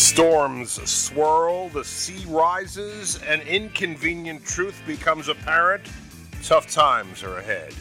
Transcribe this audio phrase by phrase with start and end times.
[0.00, 5.82] Storms swirl, the sea rises, and inconvenient truth becomes apparent.
[6.42, 7.74] Tough times are ahead.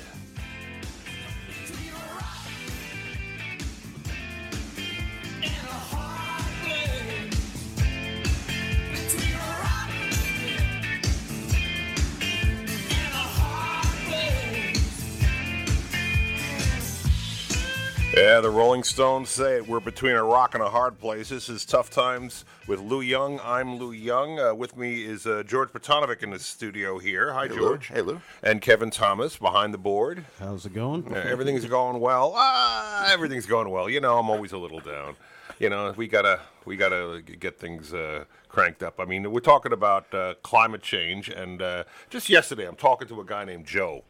[18.30, 19.68] Yeah, the Rolling Stones say it.
[19.68, 21.30] We're between a rock and a hard place.
[21.30, 23.40] This is Tough Times with Lou Young.
[23.44, 24.40] I'm Lou Young.
[24.40, 27.34] Uh, with me is uh, George Petanovic in the studio here.
[27.34, 27.58] Hi, Hey, Lou.
[27.58, 27.88] George.
[27.88, 28.22] Hey, Lou.
[28.44, 30.26] And Kevin Thomas behind the board.
[30.38, 31.12] How's it going?
[31.12, 32.34] Uh, everything's going well.
[32.36, 33.90] Ah, everything's going well.
[33.90, 35.16] You know, I'm always a little down.
[35.58, 39.00] You know, we gotta we gotta get things uh, cranked up.
[39.00, 43.22] I mean, we're talking about uh, climate change, and uh, just yesterday, I'm talking to
[43.22, 44.04] a guy named Joe.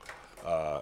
[0.45, 0.81] Uh,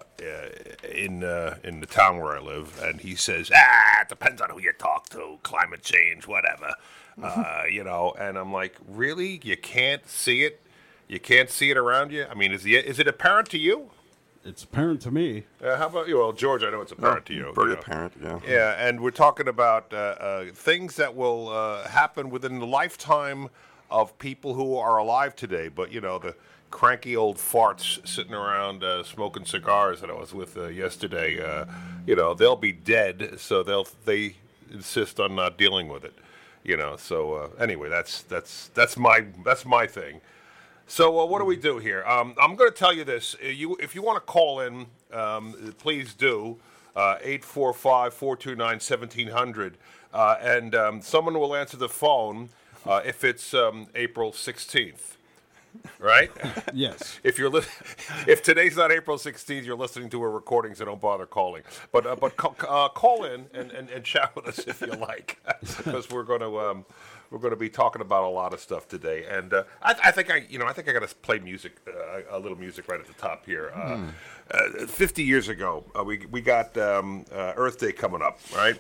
[0.94, 4.50] in uh, in the town where I live, and he says, "Ah, it depends on
[4.50, 5.40] who you talk to.
[5.44, 6.74] Climate change, whatever,
[7.22, 9.42] uh, you know." And I'm like, "Really?
[9.44, 10.62] You can't see it?
[11.08, 12.26] You can't see it around you?
[12.30, 13.90] I mean, is the is it apparent to you?
[14.48, 15.44] It's apparent to me.
[15.62, 16.20] Uh, how about you?
[16.20, 17.52] Well, George, I know it's apparent to you.
[17.53, 17.81] Very you know.
[17.81, 18.40] apparent, yeah.
[18.48, 23.50] Yeah, and we're talking about uh, uh, things that will uh, happen within the lifetime
[23.92, 25.68] of people who are alive today.
[25.68, 26.36] But you know, the
[26.72, 31.44] cranky old farts sitting around uh, smoking cigars that I was with uh, yesterday.
[31.44, 31.66] Uh,
[32.06, 34.36] you know, they'll be dead, so they'll they
[34.72, 36.14] insist on not dealing with it.
[36.64, 40.22] You know, so uh, anyway, that's that's that's my that's my thing.
[40.88, 42.04] So uh, what do we do here?
[42.06, 43.36] Um, I'm going to tell you this.
[43.44, 46.58] Uh, You, if you want to call in, um, please do.
[46.96, 49.74] Uh, 845-429-1700.
[50.12, 52.50] Uh, and um, someone will answer the phone
[53.06, 55.17] if it's um, April 16th.
[56.00, 56.31] Right?
[56.73, 57.20] Yes.
[57.23, 57.61] if you're li-
[58.28, 61.64] if today's not April 16th, you're listening to a recording, so don't bother calling.
[61.92, 64.88] But uh, but ca- uh, call in and, and, and chat with us if you
[64.88, 66.86] like, because we're going to um,
[67.31, 69.25] we're going to be talking about a lot of stuff today.
[69.30, 71.78] And uh, I, I think I you know I think I got to play music
[71.88, 73.72] uh, a little music right at the top here.
[73.75, 74.12] Uh,
[74.52, 78.79] uh, 50 years ago, uh, we we got um, uh, Earth Day coming up, right?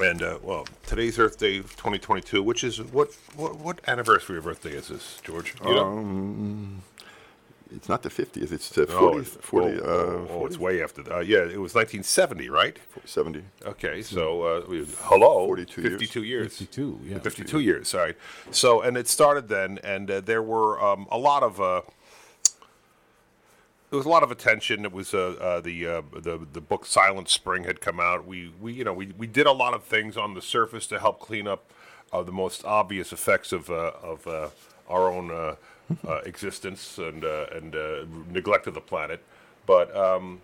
[0.00, 4.62] And uh, well, today's Earth Day 2022, which is what what what anniversary of Earth
[4.62, 5.54] Day is this, George?
[5.64, 6.82] You know?
[7.74, 10.44] It's not the 50th, it's the 40th, Oh, it's, 40, oh, uh, oh, oh, 40,
[10.46, 11.14] it's way after that.
[11.14, 12.76] Uh, yeah, it was 1970, right?
[13.06, 13.42] 70.
[13.64, 14.60] Okay, so uh,
[15.04, 15.92] hello, 42 years.
[15.92, 16.58] 52 years.
[16.58, 17.18] 52, yeah.
[17.18, 18.14] 52 years, sorry.
[18.50, 21.60] So, and it started then, and uh, there were um, a lot of.
[23.92, 24.86] There was a lot of attention.
[24.86, 28.26] It was uh, uh, the uh, the the book Silent Spring had come out.
[28.26, 30.98] We we you know we, we did a lot of things on the surface to
[30.98, 31.70] help clean up
[32.10, 34.48] uh, the most obvious effects of uh, of uh,
[34.88, 35.58] our own
[36.24, 37.76] existence and and
[38.32, 39.22] neglect of the planet.
[39.66, 40.40] But um,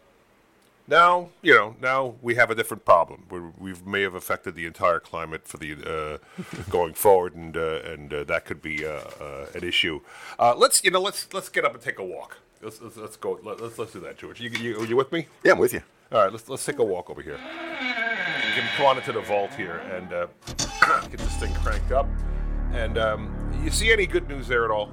[0.86, 3.24] now you know now we have a different problem.
[3.30, 6.20] We're, we may have affected the entire climate for the
[6.68, 10.02] going forward, and and that could be an issue.
[10.38, 12.36] Let's you know let's let's get up and take a walk.
[12.60, 13.38] Let's let's, let's go.
[13.42, 14.40] Let, let's let's do that, George.
[14.40, 15.28] You, you you with me?
[15.44, 15.82] Yeah, I'm with you.
[16.10, 17.38] All right, let's let's take a walk over here.
[17.38, 20.26] You can come on into the vault here and uh,
[21.08, 22.08] get this thing cranked up.
[22.72, 24.90] And um, you see any good news there at all?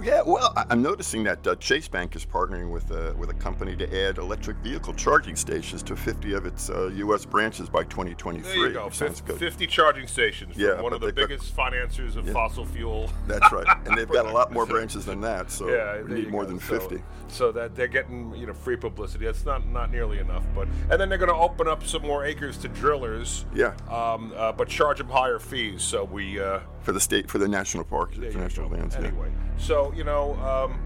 [0.00, 3.74] Yeah, well, I'm noticing that uh, Chase Bank is partnering with a, with a company
[3.76, 7.24] to add electric vehicle charging stations to 50 of its uh, U.S.
[7.24, 8.42] branches by 2023.
[8.52, 8.90] There you go.
[8.90, 9.38] Sounds Fif- good.
[9.38, 13.10] 50 charging stations from Yeah, one of the they've got- biggest financiers of fossil fuel.
[13.26, 13.66] That's right.
[13.86, 16.50] And they've got a lot more branches than that, so yeah, we need more go.
[16.50, 17.02] than 50.
[17.30, 19.26] So, that they're getting you know free publicity.
[19.26, 20.44] That's not not nearly enough.
[20.54, 23.44] But and then they're going to open up some more acres to drillers.
[23.54, 23.74] Yeah.
[23.90, 25.82] Um, uh, but charge them higher fees.
[25.82, 26.40] So we.
[26.40, 28.94] Uh, For the state, for the national parks, for national lands.
[28.98, 29.08] yeah.
[29.08, 30.80] Anyway, so you know, um,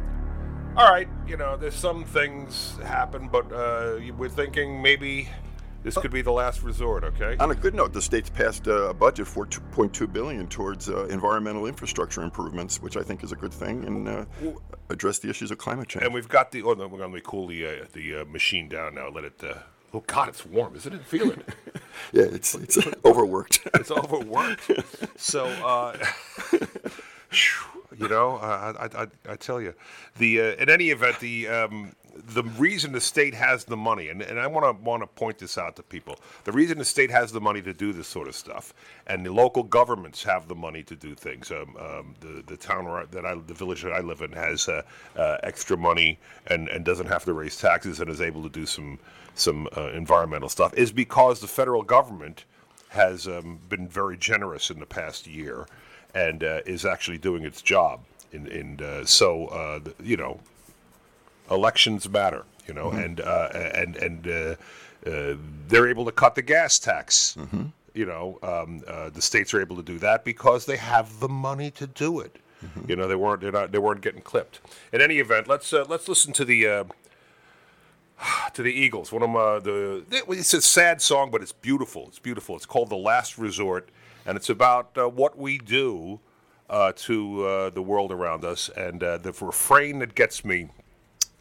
[0.77, 5.29] all right, you know, there's some things happen, but uh, we're thinking maybe
[5.83, 7.05] this could be the last resort.
[7.05, 7.37] Okay.
[7.39, 11.67] On a good note, the state's passed a budget for 2.2 billion towards uh, environmental
[11.67, 14.25] infrastructure improvements, which I think is a good thing, and uh,
[14.89, 16.05] address the issues of climate change.
[16.05, 16.63] And we've got the.
[16.63, 19.09] Oh no, we're going to cool the uh, the uh, machine down now.
[19.09, 19.43] Let it.
[19.43, 19.55] Uh,
[19.93, 21.05] oh God, it's warm, isn't it?
[21.05, 21.49] Feel it.
[22.13, 23.61] yeah, it's it's overworked.
[23.75, 24.71] it's overworked.
[25.17, 25.97] So, uh,
[27.99, 29.75] you know, I, I, I tell you,
[30.19, 31.93] the uh, in any event, the um,
[32.35, 35.39] the reason the state has the money, and, and I want to want to point
[35.39, 36.19] this out to people.
[36.45, 38.75] The reason the state has the money to do this sort of stuff,
[39.07, 41.51] and the local governments have the money to do things.
[41.51, 44.33] Um, um, the the town where I- that I, the village that I live in
[44.33, 44.83] has uh,
[45.17, 46.19] uh, extra money
[46.49, 48.99] and, and doesn't have to raise taxes and is able to do some
[49.35, 50.75] some uh, environmental stuff.
[50.75, 52.45] Is because the federal government
[52.91, 55.67] has um, been very generous in the past year
[56.15, 58.01] and uh, is actually doing its job.
[58.33, 60.41] In, in uh, so uh, the, you know,
[61.51, 62.45] elections matter.
[62.67, 65.37] You know, and uh, and and uh, uh,
[65.67, 67.37] they're able to cut the gas tax
[67.95, 71.29] You know, um, uh, the states are able to do that because they have the
[71.29, 72.37] money to do it.
[72.87, 74.61] You know, they weren't they're not, they weren't getting clipped.
[74.93, 76.67] In any event, let's uh, let's listen to the.
[76.67, 76.85] Uh,
[78.55, 82.07] to the Eagles, one of the it's a sad song, but it's beautiful.
[82.07, 82.55] It's beautiful.
[82.55, 83.89] It's called "The Last Resort,"
[84.27, 86.21] and it's about uh, what we do
[86.71, 88.71] uh, to uh, the world around us.
[88.77, 90.69] And uh, the refrain that gets me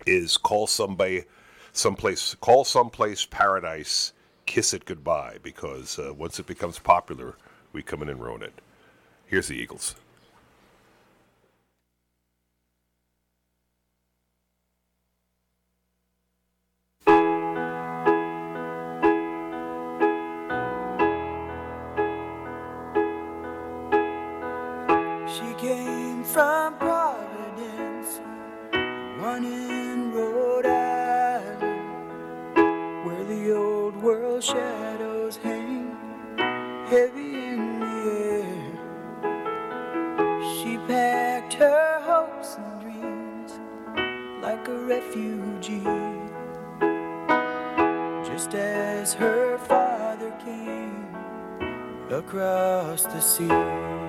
[0.06, 1.24] is "Call somebody,
[1.72, 4.14] someplace, call someplace paradise,
[4.46, 7.36] kiss it goodbye," because uh, once it becomes popular,
[7.74, 8.54] we come in and ruin it.
[9.26, 9.96] Here's the Eagles.
[34.42, 35.96] Shadows hang
[36.88, 37.86] heavy in the
[38.20, 38.72] air.
[40.56, 43.60] She packed her hopes and dreams
[44.42, 45.84] like a refugee,
[48.26, 51.06] just as her father came
[52.10, 54.01] across the sea.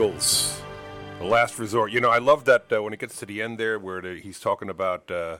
[0.00, 0.62] Eagles,
[1.18, 1.92] the last resort.
[1.92, 4.14] You know, I love that uh, when it gets to the end there, where the,
[4.18, 5.38] he's talking about uh,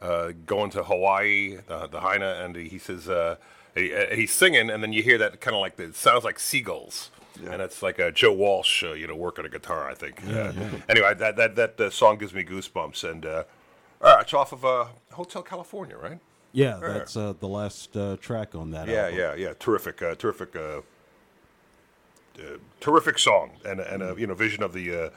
[0.00, 3.34] uh, going to Hawaii, the, the Haina, and he says uh,
[3.74, 6.22] he, uh, he's singing, and then you hear that kind of like the, it sounds
[6.22, 7.10] like seagulls.
[7.50, 9.90] And it's like Joe Walsh, uh, you know, working a guitar.
[9.90, 10.24] I think.
[10.24, 10.52] Uh,
[10.88, 13.42] Anyway, that that that uh, song gives me goosebumps, and uh,
[14.00, 16.20] all right, it's off of uh, Hotel California, right?
[16.52, 18.86] Yeah, that's uh, the last uh, track on that.
[18.86, 19.18] Yeah, album.
[19.18, 19.52] yeah, yeah.
[19.58, 20.54] Terrific, uh, terrific,
[22.80, 25.10] terrific song, and and a you know vision of the uh,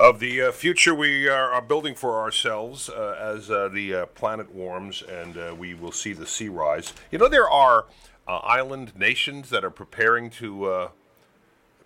[0.00, 4.06] of the uh, future we are, are building for ourselves uh, as uh, the uh,
[4.06, 6.94] planet warms and uh, we will see the sea rise.
[7.10, 7.84] You know, there are
[8.26, 10.88] uh, island nations that are preparing to uh,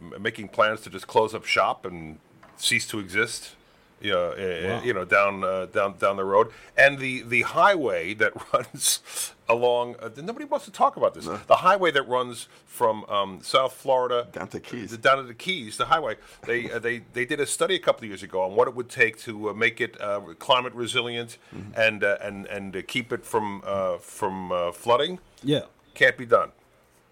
[0.00, 2.18] m- making plans to just close up shop and
[2.56, 3.56] cease to exist.
[4.00, 8.12] You know, uh, you know, down uh, down down the road, and the the highway
[8.14, 9.96] that runs along.
[10.00, 11.26] Uh, nobody wants to talk about this.
[11.46, 14.90] The highway that runs from um, South Florida Down to Keys.
[14.90, 16.16] the- down to the Keys, the highway.
[16.46, 18.74] They uh, they they did a study a couple of years ago on what it
[18.74, 21.38] would take to uh, make it uh, climate resilient
[21.76, 25.18] and uh, and and uh, keep it from uh, from uh, flooding.
[25.42, 25.62] Yeah.
[25.94, 26.50] Can't be done.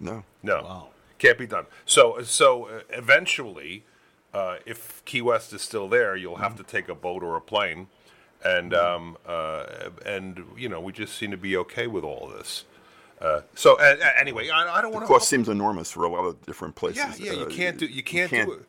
[0.00, 0.24] No.
[0.42, 0.88] No, Wow.
[1.18, 1.66] can't be done.
[1.86, 3.84] So, so uh, eventually,
[4.34, 7.40] uh, if Key West is still there, you'll have to take a boat or a
[7.40, 7.86] plane,
[8.44, 9.64] and um, uh,
[10.06, 12.64] and you know we just seem to be okay with all this.
[13.20, 15.08] Uh, so uh, anyway, I, I don't want to.
[15.08, 17.20] cost seems enormous for a lot of different places.
[17.20, 18.64] Yeah, yeah, you Uh, can't do- you can't do it.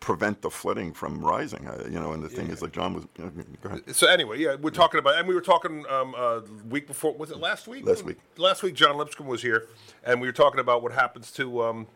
[0.00, 1.66] prevent the flooding from rising.
[1.68, 3.04] Uh, you know, and the thing is, like John was.
[3.18, 3.32] You know,
[3.62, 3.94] go ahead.
[3.94, 7.12] So anyway, yeah, we're talking about, and we were talking um, uh, week before.
[7.14, 7.84] Was it last week?
[7.84, 8.16] Last week.
[8.38, 9.66] Last week, John Lipscomb was here,
[10.04, 11.86] and we were talking about what happens to um,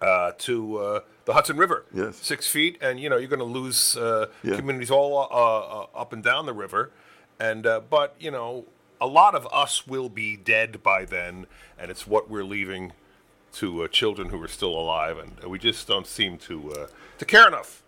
[0.00, 1.84] uh, to uh, the Hudson River.
[1.94, 2.16] Yes.
[2.16, 4.56] six feet, and you know you're going to lose uh, Yeah.
[4.56, 6.90] communities all uh, uh, up and down the river,
[7.38, 8.64] and uh, but you know
[9.00, 11.46] a lot of us will be dead by then,
[11.78, 12.92] and it's what we're leaving
[13.54, 16.86] to uh, children who are still alive, and we just don't seem to uh,
[17.18, 17.82] to care enough.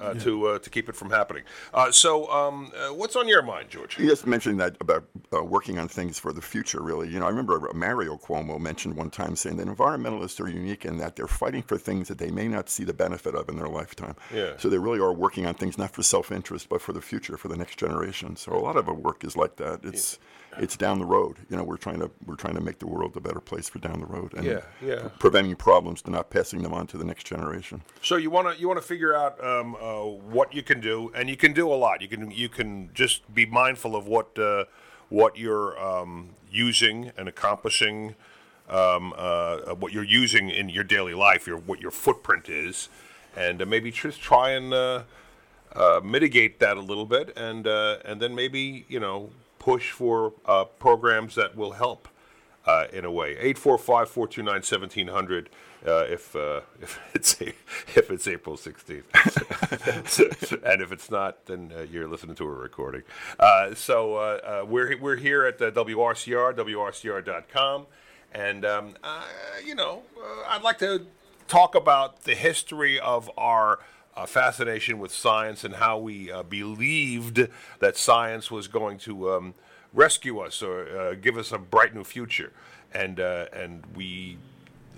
[0.00, 1.42] Uh, To uh, to keep it from happening.
[1.74, 3.98] Uh, so, um, uh, what's on your mind, George?
[3.98, 7.08] You just mentioned that about working on things for the future, really.
[7.10, 10.96] You know, I remember Mario Cuomo mentioned one time saying that environmentalists are unique in
[10.98, 13.68] that they're fighting for things that they may not see the benefit of in their
[13.68, 14.16] lifetime.
[14.34, 14.52] Yeah.
[14.56, 17.48] So they really are working on things not for self-interest, but for the future, for
[17.48, 18.36] the next generation.
[18.36, 19.80] So a lot of our work is like that.
[19.84, 20.18] It's
[20.58, 21.36] it's down the road.
[21.48, 23.78] You know, we're trying to we're trying to make the world a better place for
[23.78, 25.08] down the road, and Yeah, yeah.
[25.18, 27.82] preventing problems to not passing them on to the next generation.
[28.02, 31.10] So you want to you want to figure out um, uh, what you can do,
[31.14, 32.02] and you can do a lot.
[32.02, 34.64] You can you can just be mindful of what uh,
[35.08, 38.14] what you're um, using and accomplishing,
[38.68, 42.88] um, uh, what you're using in your daily life, your what your footprint is,
[43.36, 45.02] and uh, maybe just try and uh,
[45.74, 49.30] uh, mitigate that a little bit, and uh, and then maybe you know
[49.60, 52.08] push for uh, programs that will help
[52.66, 53.36] uh, in a way.
[53.54, 55.46] 845-429-1700
[55.86, 59.04] uh, if uh, if it's if it's April 16th,
[60.64, 63.02] and if it's not, then uh, you're listening to a recording.
[63.74, 67.86] So we're we're here at the WRCR, WRCR.com,
[68.32, 68.94] and um,
[69.64, 70.02] you know
[70.48, 71.06] I'd like to
[71.48, 73.78] talk about the history of our
[74.16, 77.48] uh, fascination with science and how we uh, believed
[77.78, 79.54] that science was going to um,
[79.92, 82.52] rescue us or uh, give us a bright new future.
[82.92, 84.38] And, uh, and we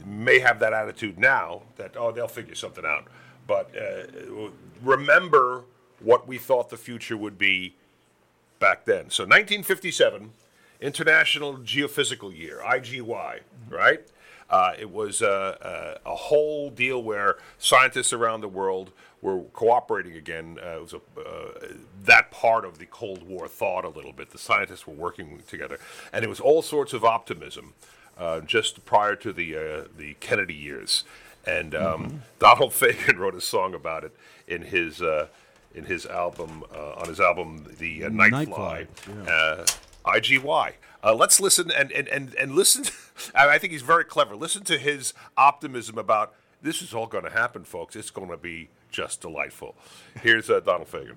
[0.04, 3.06] may have that attitude now that, oh, they'll figure something out.
[3.46, 4.50] But uh,
[4.82, 5.64] remember
[6.00, 7.76] what we thought the future would be
[8.58, 9.10] back then.
[9.10, 10.30] So 1957,
[10.80, 14.00] International Geophysical Year, IGY, right?
[14.52, 18.92] Uh, it was uh, uh, a whole deal where scientists around the world
[19.22, 20.58] were cooperating again.
[20.62, 21.68] Uh, it was a, uh,
[22.04, 24.30] that part of the Cold War thought a little bit.
[24.30, 25.78] The scientists were working together,
[26.12, 27.72] and it was all sorts of optimism
[28.18, 31.04] uh, just prior to the uh, the Kennedy years.
[31.46, 34.14] And um, Donald Fagen wrote a song about it
[34.46, 35.28] in his uh,
[35.74, 38.86] in his album uh, on his album The uh, Night, Night Fly.
[38.92, 39.64] Fly, Uh,
[40.04, 40.72] IGY.
[41.02, 42.84] Uh, let's listen and and and, and listen.
[43.34, 44.36] I I think he's very clever.
[44.36, 47.96] Listen to his optimism about this is all going to happen, folks.
[47.96, 49.74] It's going to be just delightful.
[50.22, 51.16] Here's uh, Donald Fagen.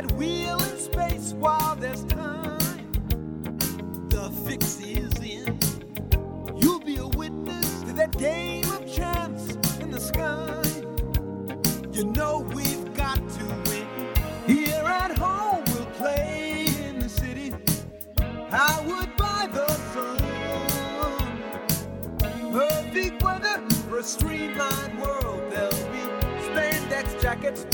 [0.00, 2.58] That wheel in space while there's time.
[4.08, 5.58] The fix is in.
[6.58, 10.62] You'll be a witness to that game of chance in the sky.
[11.92, 13.86] You know we've got to win.
[14.46, 17.52] Here at home, we'll play in the city.
[18.50, 20.16] Howard by the sun.
[22.52, 25.42] Perfect weather for a streamlined world.
[25.50, 26.02] There'll be
[26.48, 27.66] spandex jackets,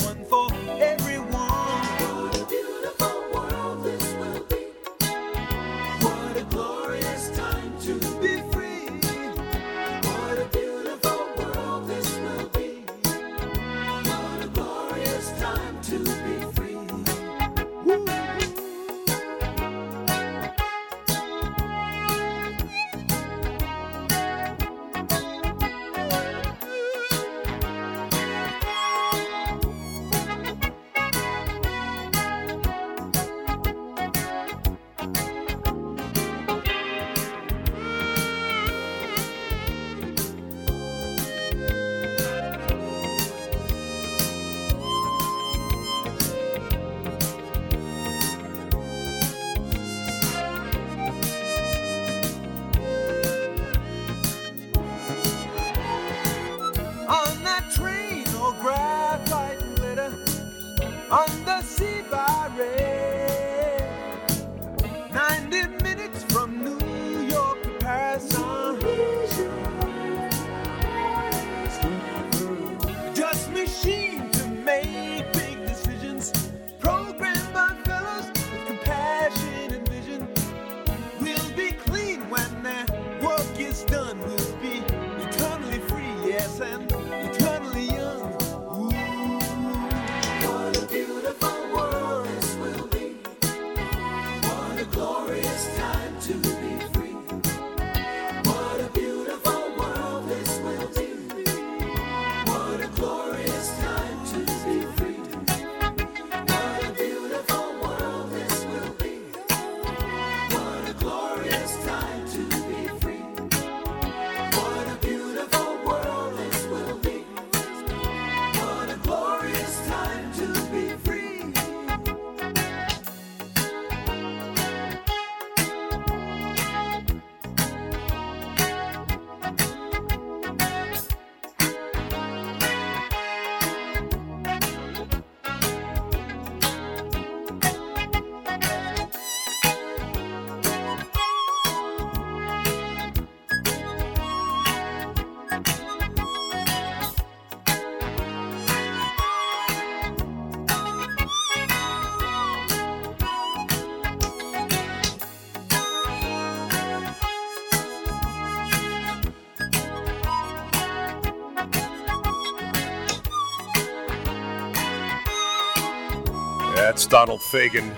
[167.06, 167.94] Donald Fagen.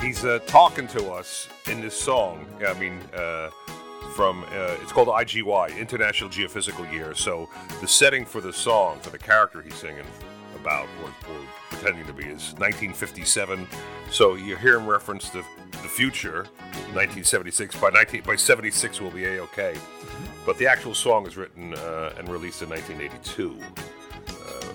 [0.00, 2.46] He's uh, talking to us in this song.
[2.66, 3.50] I mean, uh,
[4.14, 7.14] from uh, it's called IGY, International Geophysical Year.
[7.14, 7.48] So
[7.80, 10.04] the setting for the song, for the character he's singing
[10.56, 13.66] about, or, or pretending to be, is 1957.
[14.10, 15.44] So you hear him reference the
[15.82, 16.46] the future,
[16.94, 17.76] 1976.
[17.76, 19.74] By 19 by 76 we'll be a okay.
[20.46, 23.82] But the actual song is written uh, and released in 1982 uh,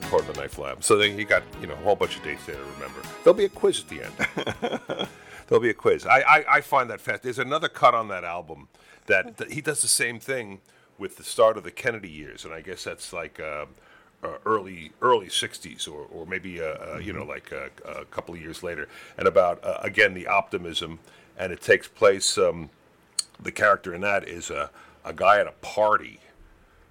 [0.10, 0.84] part of the Knife Lab.
[0.84, 3.02] So then you got you know a whole bunch of dates there to remember.
[3.24, 5.08] There'll be a quiz at the end.
[5.48, 6.06] There'll be a quiz.
[6.06, 7.24] I, I, I find that fast.
[7.24, 8.68] There's another cut on that album
[9.08, 10.62] that, that he does the same thing
[11.00, 13.66] with the start of the Kennedy years, and I guess that's like uh,
[14.24, 18.36] uh, early early '60s or, or maybe uh, uh, you know like a, a couple
[18.36, 21.00] of years later, and about uh, again the optimism,
[21.38, 22.38] and it takes place.
[22.38, 22.70] Um,
[23.42, 24.70] the character in that is a,
[25.06, 26.20] a guy at a party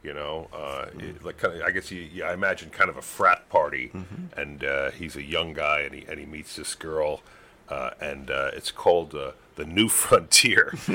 [0.02, 2.96] you know, uh, it- like kind of, I guess you, you, I imagine kind of
[2.96, 3.90] a frat party,
[4.36, 7.20] and uh, he's a young guy, and he and he meets this girl,
[7.68, 10.72] uh, and uh, it's called uh, the New Frontier.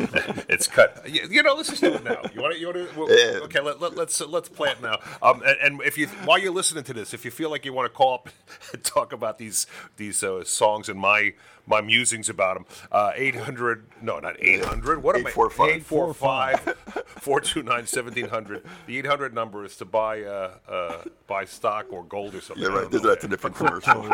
[0.47, 1.03] it's cut.
[1.07, 2.21] You, you know, let's just do it now.
[2.33, 2.59] You want to?
[2.59, 3.43] You want to?
[3.43, 4.99] okay, let, let, let's let's play it now.
[5.21, 7.73] Um, and, and if you while you're listening to this, if you feel like you
[7.73, 8.29] want to call up
[8.73, 11.33] and talk about these these uh, songs in my
[11.65, 15.02] my musings about them, uh, 800, no, not 800.
[15.02, 15.30] What am I?
[15.30, 15.69] 845.
[15.69, 16.60] 845
[17.21, 18.63] 429 1700.
[18.88, 22.63] The 800 number is to buy uh, uh, buy stock or gold or something.
[22.63, 22.91] Yeah, right.
[22.91, 24.06] that's a different commercial.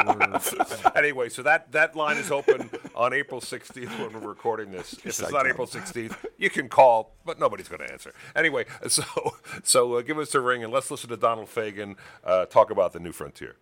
[0.96, 4.94] anyway, so that, that line is open on April 16th when we're recording this.
[4.94, 5.48] If it's not.
[5.48, 8.14] April 16th, you can call, but nobody's going to answer.
[8.36, 9.04] Anyway, so
[9.64, 12.94] so uh, give us a ring and let's listen to Donald Fagen uh, talk about
[12.94, 13.56] the new frontier.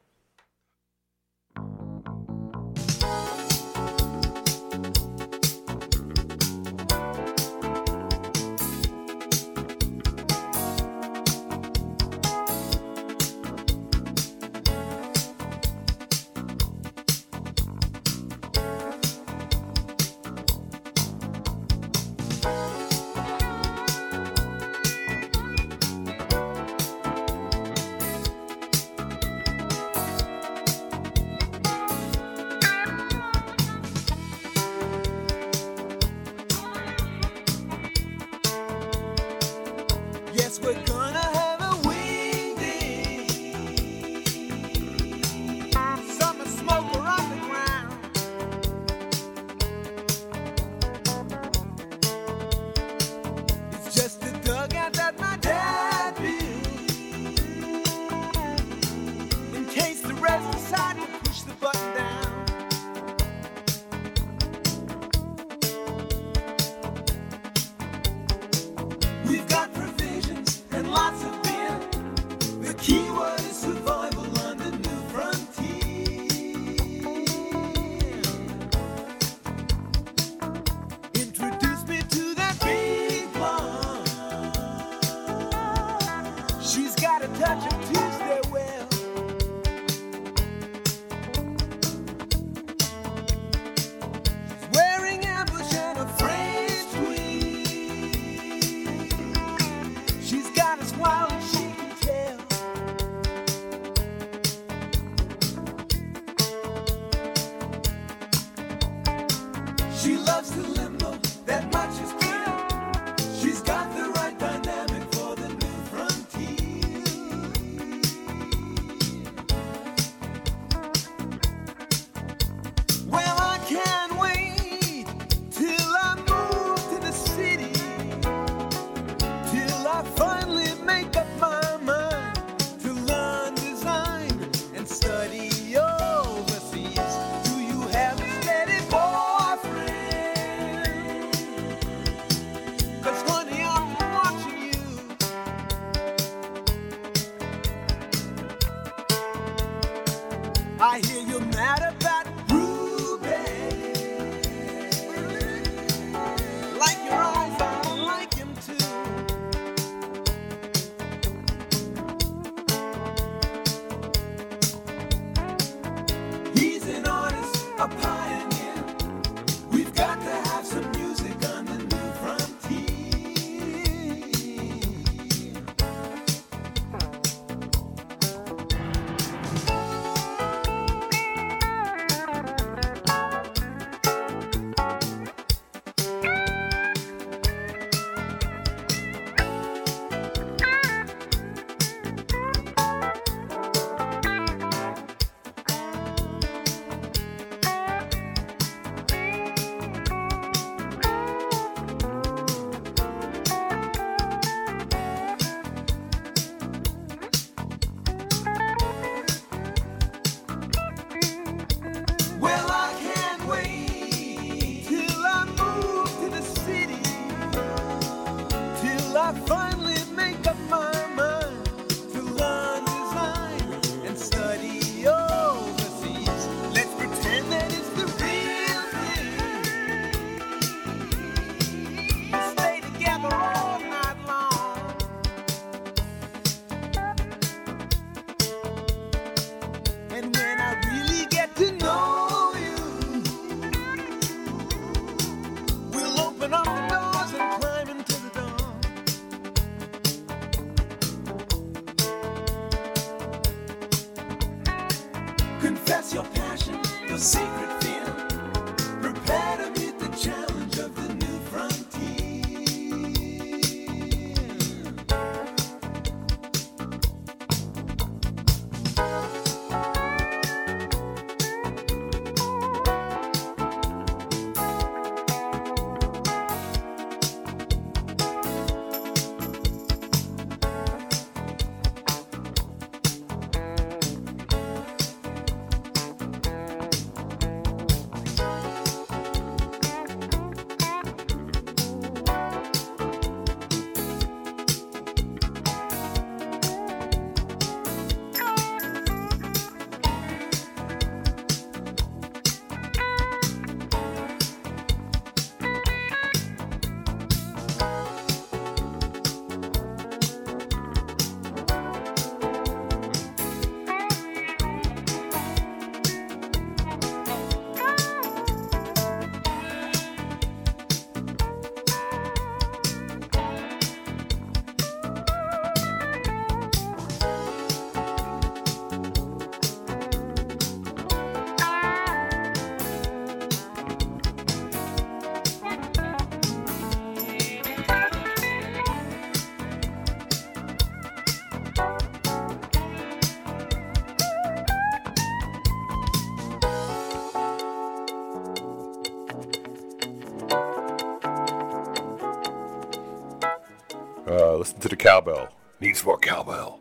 [355.07, 355.47] Cowbell.
[355.79, 356.79] Needs more cowbell.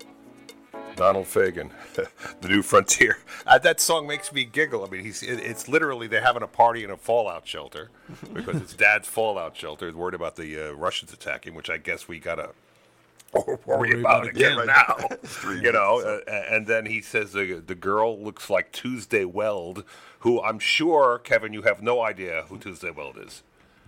[0.97, 1.71] Donald Fagen,
[2.41, 3.19] the new frontier.
[3.47, 4.85] Uh, that song makes me giggle.
[4.85, 7.91] I mean, he's it, it's literally they're having a party in a fallout shelter
[8.33, 9.87] because it's Dad's fallout shelter.
[9.87, 12.51] He's worried about the uh, Russians attacking, which I guess we gotta
[13.33, 14.67] worry, Worry about, about again again.
[14.67, 15.09] now.
[15.63, 19.85] You know, uh, and then he says the the girl looks like Tuesday Weld,
[20.21, 23.43] who I'm sure Kevin, you have no idea who Tuesday Weld is.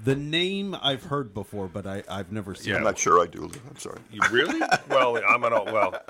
[0.04, 2.70] The name I've heard before, but I, I've never seen.
[2.72, 2.76] Yeah.
[2.78, 3.40] I'm not sure I do.
[3.40, 3.50] Lou.
[3.68, 3.98] I'm sorry.
[4.12, 4.60] You really?
[4.88, 6.00] well, I'm an old, well.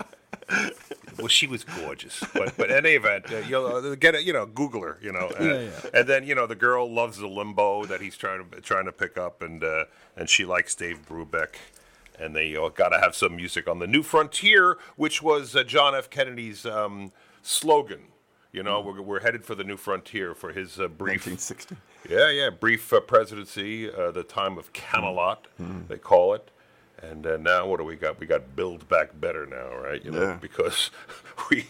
[1.19, 4.25] Well, she was gorgeous, but but in any event, uh, you'll uh, get it.
[4.25, 4.99] You know, Google her.
[5.03, 5.71] You know, uh, Yeah, yeah.
[6.01, 8.93] and then you know the girl loves the limbo that he's trying to trying to
[8.93, 9.85] pick up, and uh,
[10.17, 11.57] and she likes Dave Brubeck,
[12.21, 15.65] and they uh, got to have some music on the New Frontier, which was uh,
[15.65, 16.09] John F.
[16.09, 17.11] Kennedy's um,
[17.43, 18.03] slogan.
[18.59, 21.77] You know, we're, we're headed for the new frontier for his uh, brief 1960.
[22.11, 22.51] yeah, yeah.
[22.51, 25.47] Brief uh, presidency, uh, the time of Camelot,
[25.89, 26.51] they call it.
[27.01, 28.19] And uh, now what do we got?
[28.19, 30.05] We got Build Back Better now, right?
[30.05, 30.39] You know, Yeah.
[30.41, 30.91] because
[31.51, 31.67] we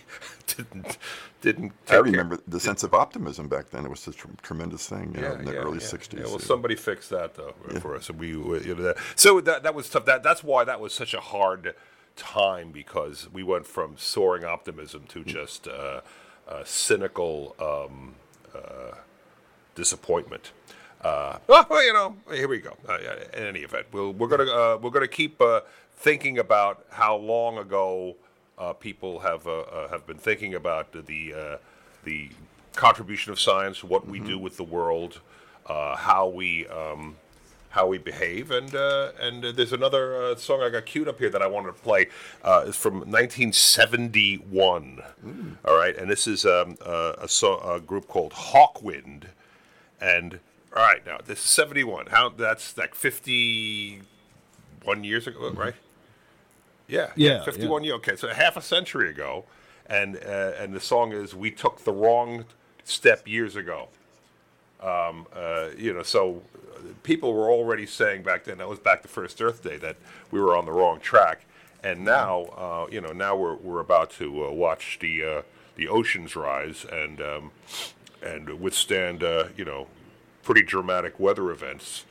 [0.47, 0.97] didn't
[1.43, 1.73] didn't.
[1.73, 3.85] I take care- remember the sense of optimism back then.
[3.85, 5.85] It was a tr- tremendous thing, you know, in the early yeah.
[5.85, 6.15] 60s.
[6.15, 6.39] Yeah, well, yeah.
[6.39, 8.97] somebody fixed that though for us, and we, we- you know, that.
[9.15, 10.07] so that that was tough.
[10.07, 11.75] That that's why that was such a hard
[12.17, 16.01] time because we went from soaring optimism to just uh,
[16.49, 18.15] uh, cynical um,
[18.55, 18.95] uh,
[19.75, 20.53] disappointment.
[21.03, 22.77] Uh, well, well, you know, here we go.
[22.89, 22.99] Uh,
[23.35, 25.61] in any event, we'll, we're gonna uh, we're gonna keep uh,
[25.93, 28.17] thinking about how long ago
[28.59, 29.45] uh, people have
[29.91, 31.57] have been thinking about the uh,
[32.05, 32.31] the
[32.75, 35.21] contribution of science, what we do with the world,
[35.67, 37.17] uh, how we um,
[37.71, 41.19] how we behave, and uh, and uh, there's another uh, song I got queued up
[41.19, 42.09] here that I wanted to play.
[42.43, 45.03] Uh, it's from 1971.
[45.65, 49.25] All right, and this is um, uh, a, so- a group called Hawkwind,
[50.01, 50.41] and
[50.75, 52.07] all right, now this is 71.
[52.07, 55.75] How that's like 51 years ago, right?
[56.87, 57.97] Yeah, Yeah, 51 years.
[57.97, 59.45] Okay, so half a century ago,
[59.87, 62.45] and uh, and the song is "We Took the Wrong
[62.85, 63.89] Step Years Ago."
[64.81, 66.41] Um, uh, you know, so
[67.03, 69.97] people were already saying back then that was back the First Earth Day that
[70.31, 71.45] we were on the wrong track,
[71.83, 75.43] and now uh, you know now we're we're about to uh, watch the uh,
[75.77, 77.51] the oceans rise and um,
[78.23, 79.87] and withstand uh, you know
[80.43, 82.05] pretty dramatic weather events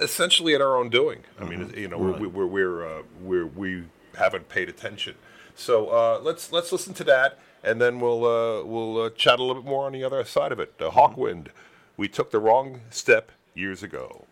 [0.00, 1.20] essentially at our own doing.
[1.38, 3.84] I mean, you know, we're we're we're, uh, we're we
[4.16, 5.14] haven't paid attention.
[5.54, 9.42] So uh, let's let's listen to that, and then we'll uh, we'll uh, chat a
[9.42, 10.76] little bit more on the other side of it.
[10.78, 11.48] Hawkwind,
[11.96, 14.26] we took the wrong step years ago.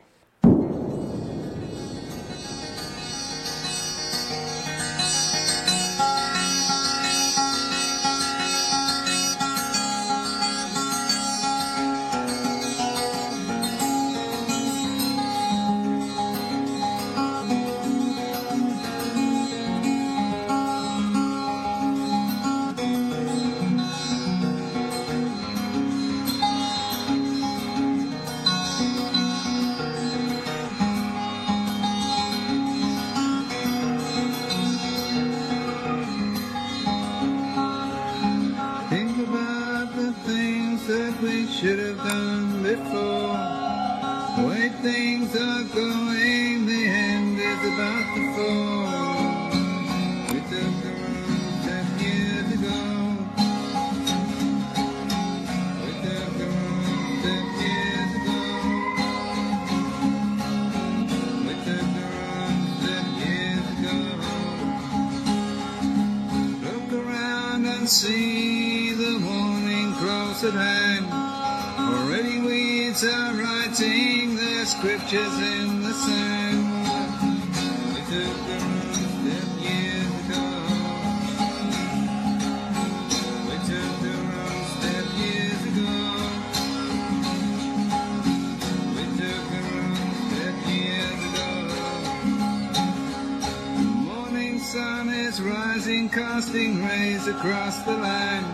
[96.54, 98.46] Rays across the land.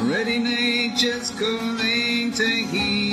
[0.00, 3.05] Already nature's calling, take heed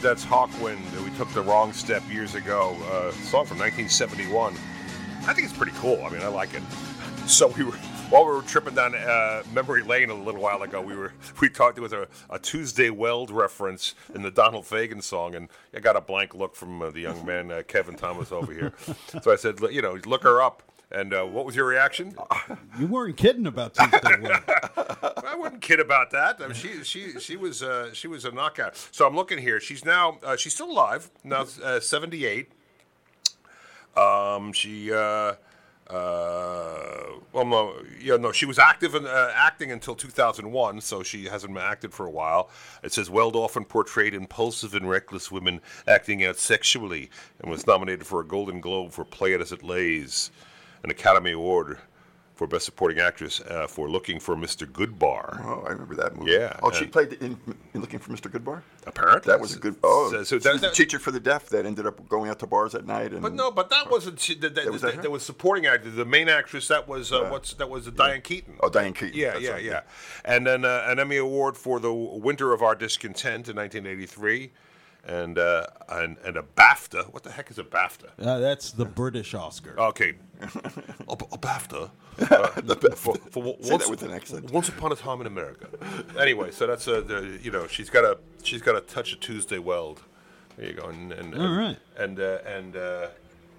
[0.00, 0.80] That's Hawkwind.
[1.04, 2.74] We took the wrong step years ago.
[2.84, 4.54] Uh, song from 1971.
[5.26, 6.02] I think it's pretty cool.
[6.04, 6.62] I mean, I like it.
[7.26, 7.76] So we were
[8.08, 10.80] while we were tripping down uh, memory lane a little while ago.
[10.80, 11.78] We were we talked.
[11.78, 16.00] Was a, a Tuesday Weld reference in the Donald Fagen song, and I got a
[16.00, 18.72] blank look from uh, the young man uh, Kevin Thomas over here.
[19.22, 20.62] so I said, "Look, you know, look her up.
[20.92, 22.16] And uh, what was your reaction?
[22.78, 23.98] You weren't kidding about Tuesday.
[24.00, 26.40] I wouldn't kid about that.
[26.40, 28.74] I mean, she she she was uh, she was a knockout.
[28.90, 29.60] So I'm looking here.
[29.60, 31.10] She's now uh, she's still alive.
[31.22, 32.50] Now uh, 78.
[33.96, 35.34] Um, she uh,
[35.88, 40.80] uh, well no yeah no she was active in uh, acting until 2001.
[40.80, 42.48] So she hasn't acted for a while.
[42.82, 47.10] It says Weld often portrayed impulsive and reckless women acting out sexually,
[47.40, 50.30] and was nominated for a Golden Globe for Play It as It Lays,
[50.84, 51.78] an Academy Award.
[52.34, 54.66] For Best Supporting Actress uh, for Looking for Mr.
[54.66, 55.44] Goodbar.
[55.44, 56.32] Oh, I remember that movie.
[56.32, 57.36] Yeah, Oh, she played in,
[57.74, 58.32] in Looking for Mr.
[58.32, 58.62] Goodbar.
[58.86, 59.76] Apparently, That was a good.
[59.84, 62.08] Oh, So, so she that, was the that- teacher for the deaf that ended up
[62.08, 63.12] going out to bars at night.
[63.12, 64.20] And but no, but that wasn't.
[64.20, 65.90] She, that, that, was that, was supporting actor.
[65.90, 68.54] The main actress that was uh, what's that was Diane Keaton.
[68.60, 69.18] Oh, Diane Keaton.
[69.20, 69.80] Yeah, That's yeah, right, yeah.
[70.24, 74.50] And then uh, an Emmy Award for the Winter of Our Discontent in 1983,
[75.04, 77.12] and uh, and and a BAFTA.
[77.12, 78.10] What the heck is a BAFTA?
[78.18, 79.74] Uh, that's the British Oscar.
[79.78, 81.90] Okay, a, a BAFTA.
[82.20, 82.50] Uh,
[82.96, 84.50] for, for Say once, that with an accent.
[84.50, 85.68] Once upon a time in America.
[86.18, 89.20] Anyway, so that's a the, you know she's got a she's got a touch of
[89.20, 90.02] Tuesday Weld.
[90.58, 90.88] There you go.
[90.88, 91.78] And and All right.
[91.96, 93.06] and uh, and uh,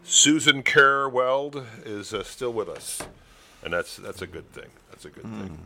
[0.04, 3.02] Susan Ker Weld is uh, still with us,
[3.64, 4.70] and that's that's a good thing.
[4.92, 5.58] That's a good thing.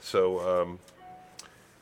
[0.00, 0.62] So.
[0.62, 0.80] Um,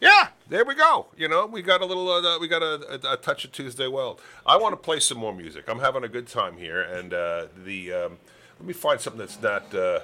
[0.02, 1.06] yeah, there we go.
[1.16, 3.86] You know, we got a little, uh, we got a, a, a touch of Tuesday
[3.86, 4.20] Weld.
[4.44, 5.64] I want to play some more music.
[5.68, 8.18] I'm having a good time here, and uh, the um,
[8.58, 10.00] let me find something that's not uh,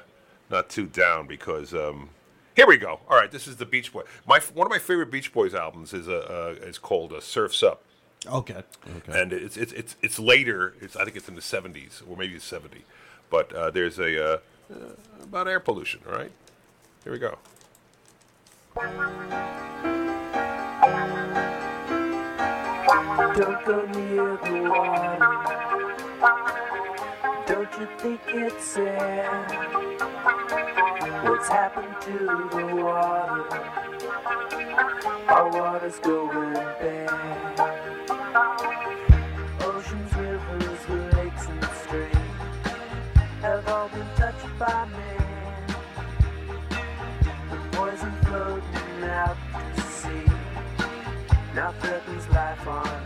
[0.51, 2.11] not too down because um,
[2.55, 3.01] here we go.
[3.09, 4.03] All right, this is the Beach Boy.
[4.27, 7.63] My one of my favorite Beach Boys albums is uh, uh, is called uh, Surfs
[7.65, 7.83] Up,
[8.27, 8.63] Okay.
[8.99, 9.21] Okay.
[9.21, 10.75] and it's it's it's, it's later.
[10.81, 12.85] It's I think it's in the 70s or maybe it's 70,
[13.31, 14.39] but uh, there's a uh,
[14.73, 14.75] uh,
[15.25, 16.01] about air pollution.
[16.09, 16.31] All right,
[17.05, 17.37] here we go.
[18.79, 18.95] Don't
[23.65, 25.19] go near the water.
[27.49, 29.51] Don't you think it's sad?
[31.25, 32.19] What's happened to
[32.53, 33.43] the water?
[35.27, 38.18] Our water's going bad.
[52.69, 52.98] Threatens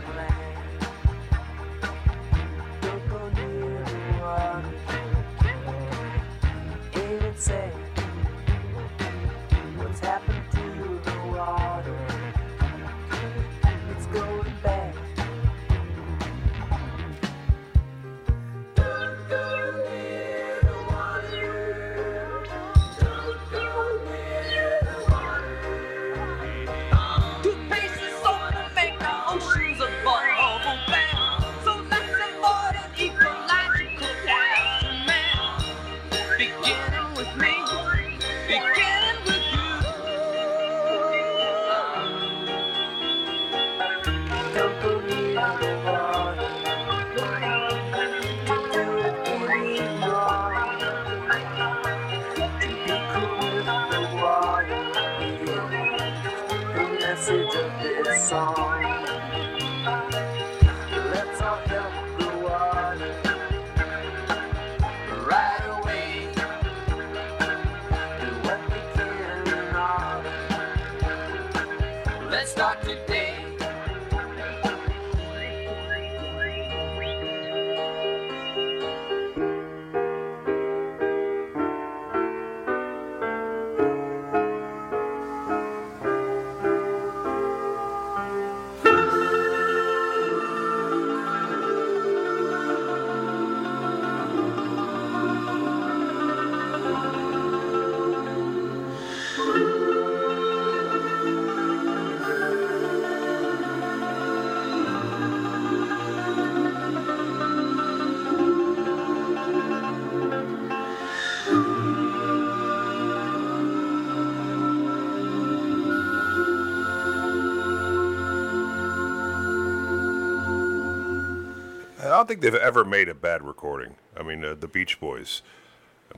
[122.23, 123.95] don't think they've ever made a bad recording.
[124.15, 125.41] I mean, uh, the Beach Boys,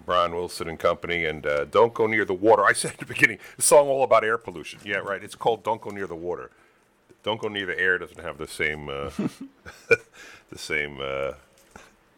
[0.05, 3.05] Brian Wilson and company, and uh, "Don't Go Near the Water." I said at the
[3.07, 4.79] beginning, the song all about air pollution.
[4.85, 5.23] Yeah, right.
[5.23, 6.51] It's called "Don't Go Near the Water."
[7.23, 9.09] "Don't Go Near the Air" doesn't have the same, uh,
[10.51, 10.99] the same.
[11.01, 11.33] Uh,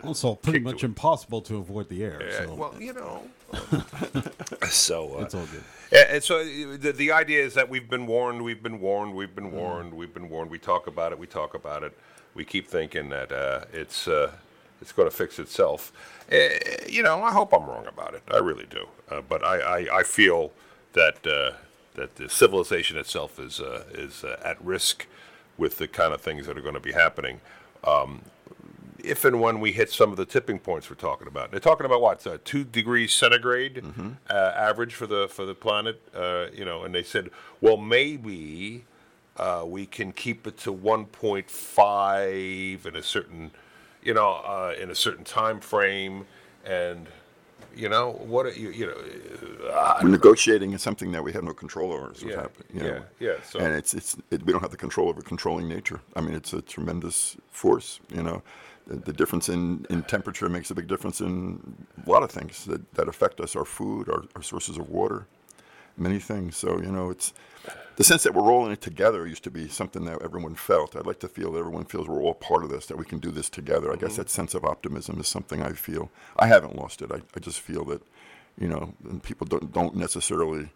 [0.03, 2.21] Also, pretty much to impossible to avoid the air.
[2.43, 3.23] So well, you know.
[4.69, 5.63] so uh, it's all good.
[5.93, 9.15] And, and so uh, the, the idea is that we've been warned, we've been warned,
[9.15, 10.51] we've been warned, we've been warned.
[10.51, 11.97] We talk about it, we talk about it.
[12.37, 14.31] We keep thinking that uh, it's uh,
[14.79, 15.91] it's going to fix itself.
[16.31, 16.37] Uh,
[16.87, 18.21] you know, I hope I'm wrong about it.
[18.29, 18.85] I really do.
[19.09, 20.51] Uh, but I, I, I feel
[20.93, 21.57] that uh,
[21.95, 25.07] that the civilization itself is uh, is uh, at risk
[25.57, 27.41] with the kind of things that are going to be happening.
[27.83, 28.21] Um,
[29.03, 31.49] if and when we hit some of the tipping points we're talking about.
[31.49, 33.83] They're talking about what uh, two degrees centigrade
[34.29, 35.99] uh, average for the for the planet.
[36.15, 37.31] Uh, you know, and they said,
[37.61, 38.85] well, maybe
[39.37, 43.51] uh, we can keep it to 1.5 in a certain,
[44.03, 46.25] you know, uh, in a certain time frame,
[46.65, 47.07] and
[47.75, 48.97] you know what are you you know.
[49.69, 52.11] Uh, We're negotiating is something that we have no control over.
[52.11, 52.67] Is what's Yeah, happening.
[52.73, 53.03] you yeah, know.
[53.19, 55.99] yeah, so- and it's it's it, we don't have the control over controlling nature.
[56.15, 57.99] I mean, it's a tremendous force.
[58.13, 58.41] You know,
[58.87, 61.75] the, the difference in, in temperature makes a big difference in
[62.05, 63.55] a lot of things that, that affect us.
[63.55, 65.27] Our food, our, our sources of water,
[65.97, 66.55] many things.
[66.57, 67.33] So you know, it's
[67.97, 70.95] the sense that we're all in it together used to be something that everyone felt.
[70.95, 73.17] I'd like to feel that everyone feels we're all part of this, that we can
[73.17, 73.91] do this together.
[73.91, 74.21] I guess mm-hmm.
[74.21, 76.11] that sense of optimism is something I feel.
[76.37, 77.11] I haven't lost it.
[77.11, 78.03] I, I just feel that,
[78.57, 80.69] you know, and people don't don't necessarily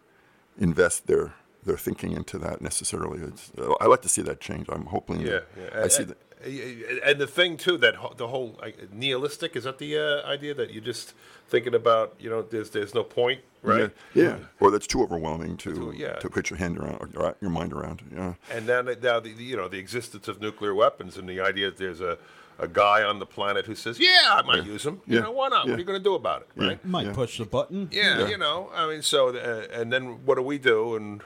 [0.58, 3.20] invest their their thinking into that necessarily.
[3.22, 4.66] It's, I like to see that change.
[4.68, 5.20] I'm hoping.
[5.20, 5.84] Yeah, that- yeah.
[5.84, 6.18] I see that.
[6.44, 10.72] And the thing too that the whole like, nihilistic is that the uh, idea that
[10.72, 11.14] you're just
[11.48, 14.36] thinking about you know there's there's no point right Yeah, yeah.
[14.60, 16.14] Or that's too overwhelming to Too- yeah.
[16.14, 18.02] to put your hand around or your- your mind around.
[18.14, 18.34] Yeah.
[18.50, 21.66] and then now the, the- you know the existence of nuclear weapons and the idea
[21.70, 22.18] that there's a
[22.58, 25.22] a guy on the planet who says yeah I might use them you Yeah.
[25.22, 25.70] know why not Yeah.
[25.72, 26.66] what are you going to do about it Yeah.
[26.68, 27.12] right Might Yeah.
[27.14, 27.88] push the button.
[27.90, 28.28] yeah, Yeah.
[28.28, 31.22] you know I mean so uh, and then what do we do and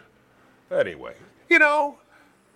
[0.71, 1.15] anyway
[1.49, 1.99] you know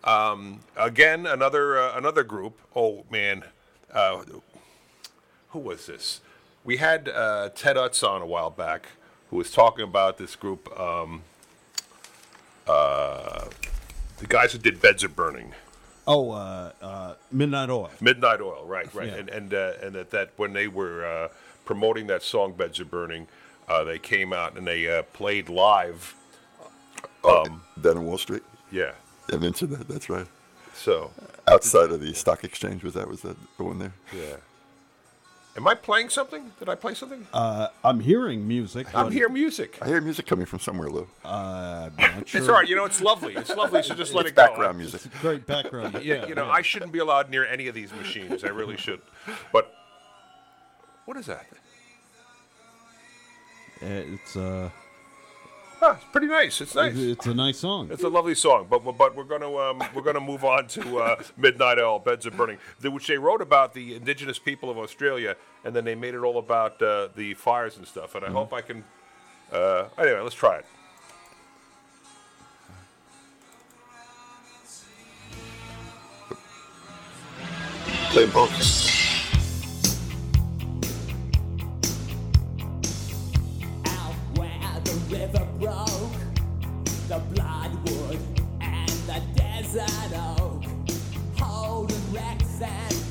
[0.05, 3.45] um, again another uh, another group oh man
[3.93, 4.23] uh,
[5.51, 6.21] who was this?
[6.65, 8.87] We had uh, Ted Utz on a while back,
[9.31, 11.23] who was talking about this group, um,
[12.69, 13.47] uh,
[14.19, 15.55] the guys who did Beds Are Burning,
[16.07, 17.91] Oh, uh, uh, Midnight Oil.
[18.01, 19.15] Midnight Oil, right, right, Yeah.
[19.17, 21.29] and and uh, and that, that when they were uh,
[21.65, 23.27] promoting that song Beds Are Burning,
[23.69, 26.15] uh, they came out and they uh, played live.
[27.25, 28.43] Um, Down in Wall Street.
[28.71, 28.93] yeah, Yeah,
[29.33, 29.89] I mentioned that.
[29.89, 30.27] That's right.
[30.75, 31.11] so
[31.49, 33.93] Outside of the stock exchange, was that was that the one there?
[34.15, 34.37] yeah.
[35.57, 36.53] Am I playing something?
[36.61, 37.27] Did I play something?
[37.33, 38.87] Uh, I'm hearing music.
[38.95, 39.79] I'm but, hear music.
[39.83, 41.09] I hear music coming from somewhere, Lou.
[41.25, 42.41] Uh, I'm not sure.
[42.41, 42.69] It's all right.
[42.69, 43.35] You know, it's lovely.
[43.35, 43.83] It's lovely.
[43.83, 44.47] So just let It's it go.
[44.47, 45.03] background music.
[45.21, 45.99] Great background.
[46.05, 48.45] Yeah, you know, I shouldn't be allowed near any of these machines.
[48.45, 49.01] I really should.
[49.53, 49.75] But
[51.05, 51.47] what is that?
[53.83, 54.71] Uh, It's uh,
[55.83, 56.61] Ah, it's pretty nice.
[56.61, 56.95] It's nice.
[56.95, 57.89] it's a nice song.
[57.91, 61.23] It's a lovely song, but but we're gonna um, we're gonna move on to uh,
[61.39, 65.75] Midnight Oil, Beds Are Burning, which they wrote about the indigenous people of Australia, and
[65.75, 68.15] then they made it all about uh, the fires and stuff.
[68.15, 68.85] And I hope I can.
[69.51, 70.67] Uh, anyway, let's try it.
[78.11, 78.90] Play both.
[85.61, 86.11] Broke,
[87.09, 88.19] the bloodwood
[88.63, 90.65] and the desert oak,
[91.39, 93.10] holding wrecks and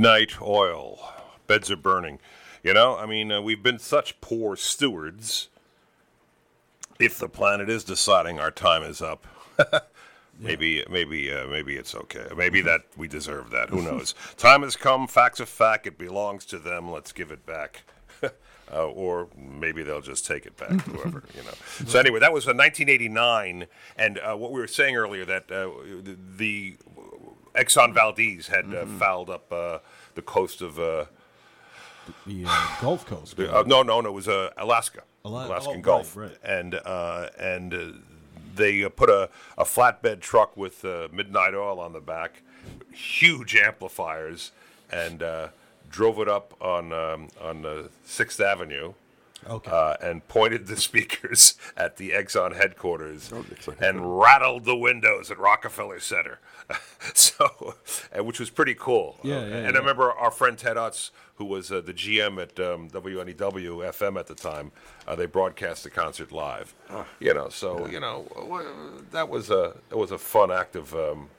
[0.00, 0.98] Midnight oil.
[1.46, 2.20] Beds are burning.
[2.62, 5.48] You know, I mean, uh, we've been such poor stewards.
[6.98, 9.26] If the planet is deciding our time is up,
[10.40, 12.28] maybe, maybe, uh, maybe it's okay.
[12.34, 13.68] Maybe that we deserve that.
[13.68, 14.14] Who knows?
[14.38, 15.06] time has come.
[15.06, 15.86] Facts of fact.
[15.86, 16.90] It belongs to them.
[16.90, 17.82] Let's give it back.
[18.72, 21.50] Uh, or maybe they'll just take it back, whoever you know.
[21.86, 25.70] So anyway, that was uh, 1989, and uh, what we were saying earlier that uh,
[26.04, 26.76] the, the
[27.54, 29.78] Exxon Valdez had uh, fouled up uh,
[30.14, 30.78] the coast of.
[30.78, 31.04] Uh,
[32.26, 33.36] The uh, Gulf Coast.
[33.36, 34.08] the- uh, no, no, no.
[34.08, 36.36] It was uh, Alaska, Ala- Alaskan oh, Gulf, right.
[36.42, 37.86] and uh, and uh,
[38.54, 42.42] they uh, put a, a flatbed truck with uh, midnight oil on the back,
[42.92, 44.50] huge amplifiers,
[44.90, 45.48] and uh,
[45.88, 48.94] drove it up on um, on uh, Sixth Avenue.
[49.48, 49.70] Okay.
[49.70, 53.42] uh, and pointed the speakers at the Exxon headquarters Oh,
[53.80, 56.40] and rattled the windows at Rockefeller Center.
[57.14, 57.74] so,
[58.16, 59.18] which was pretty cool.
[59.22, 59.68] Yeah, Uh, yeah, and yeah.
[59.68, 64.18] I remember our friend Ted Utz, who was uh, the GM at um, WNEW FM
[64.18, 64.72] at the time.
[65.06, 66.74] Uh, they broadcast the concert live.
[67.18, 68.26] You know, so you know
[69.10, 71.30] that was a it was a fun act of um,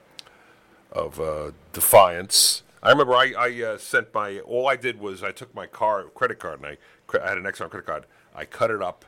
[0.91, 2.63] of uh, defiance.
[2.83, 6.05] I remember I, I uh, sent my all I did was I took my car
[6.15, 6.77] credit card and I,
[7.23, 8.05] I had an Exxon credit card.
[8.35, 9.05] I cut it up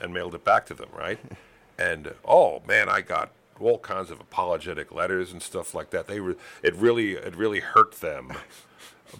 [0.00, 1.18] and mailed it back to them, right?
[1.80, 3.30] And oh man, I got
[3.60, 6.06] all kinds of apologetic letters and stuff like that.
[6.06, 8.32] They were it really it really hurt them.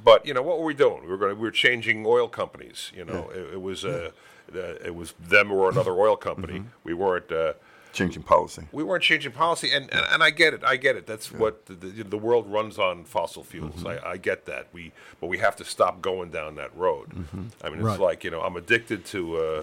[0.05, 1.01] But you know what were we doing?
[1.03, 2.93] We were going we were changing oil companies.
[2.95, 4.11] You know, it, it was uh,
[4.55, 6.65] uh, it was them or another oil company.
[6.85, 7.33] We weren't.
[7.33, 7.55] Uh,
[7.95, 8.65] Changing policy.
[8.71, 10.63] we weren't changing policy, and, and, and I get it.
[10.63, 11.07] I get it.
[11.07, 13.85] That's what the, the, the world runs on fossil fuels.
[13.87, 14.67] I, I get that.
[14.75, 17.09] We but we have to stop going down that road.
[17.65, 17.99] I mean, it's Right.
[17.99, 19.63] like you know, I'm addicted to uh,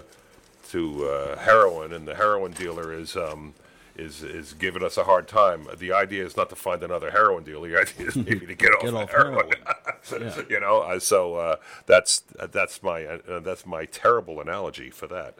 [0.70, 3.16] to uh, heroin, and the heroin dealer is.
[3.16, 3.54] Um,
[3.98, 5.66] is, is giving us a hard time.
[5.78, 7.68] The idea is not to find another heroin dealer.
[7.68, 9.50] The idea is maybe to get off, Get of off heroin.
[10.08, 10.42] Yeah.
[10.48, 15.08] you know, uh, so uh, that's uh, that's my uh, that's my terrible analogy for
[15.08, 15.34] that.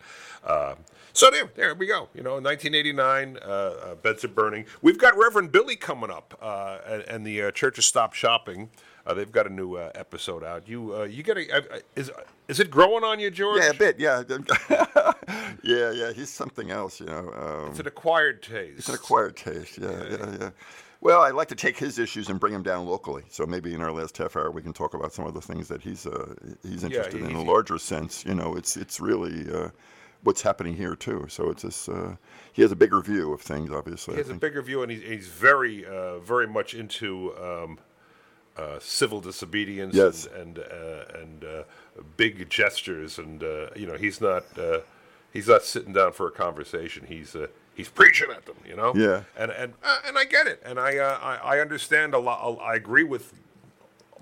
[0.44, 0.74] Uh,
[1.12, 2.08] so there, there we go.
[2.14, 4.66] You know, 1989, uh, uh, beds are burning.
[4.82, 8.70] We've got Reverend Billy coming up, uh, and, and the uh, Church of Stop Shopping.
[9.06, 10.68] Uh, they've got a new uh, episode out.
[10.68, 12.10] You uh, you get a uh, uh, is
[12.48, 13.62] is it growing on you, George?
[13.62, 13.98] Yeah, a bit.
[14.00, 14.22] Yeah,
[15.62, 16.12] yeah, yeah.
[16.12, 17.32] He's something else, you know.
[17.32, 18.78] Um, It's an acquired taste.
[18.78, 19.78] It's an acquired taste.
[19.78, 20.50] Yeah, yeah, yeah.
[21.00, 23.22] Well, I'd like to take his issues and bring them down locally.
[23.28, 25.68] So maybe in our last half hour we can talk about some of the things
[25.68, 28.24] that he's uh, he's interested in he- in a larger sense.
[28.24, 29.68] You know, it's it's really uh,
[30.22, 31.26] what's happening here too.
[31.28, 31.88] So it's this.
[31.88, 32.16] Uh,
[32.52, 34.14] he has a bigger view of things, obviously.
[34.14, 37.78] He has a bigger view, and he's, he's very, uh, very much into um,
[38.56, 40.26] uh, civil disobedience Yes.
[40.26, 41.62] and and, uh, and uh,
[42.16, 44.80] big gestures, and uh, you know he's not uh,
[45.32, 47.06] he's not sitting down for a conversation.
[47.06, 48.92] He's uh, he's preaching at them, you know.
[48.94, 49.22] Yeah.
[49.36, 52.58] And and uh, and I get it, and I uh, I, I understand a lot.
[52.60, 53.32] I agree with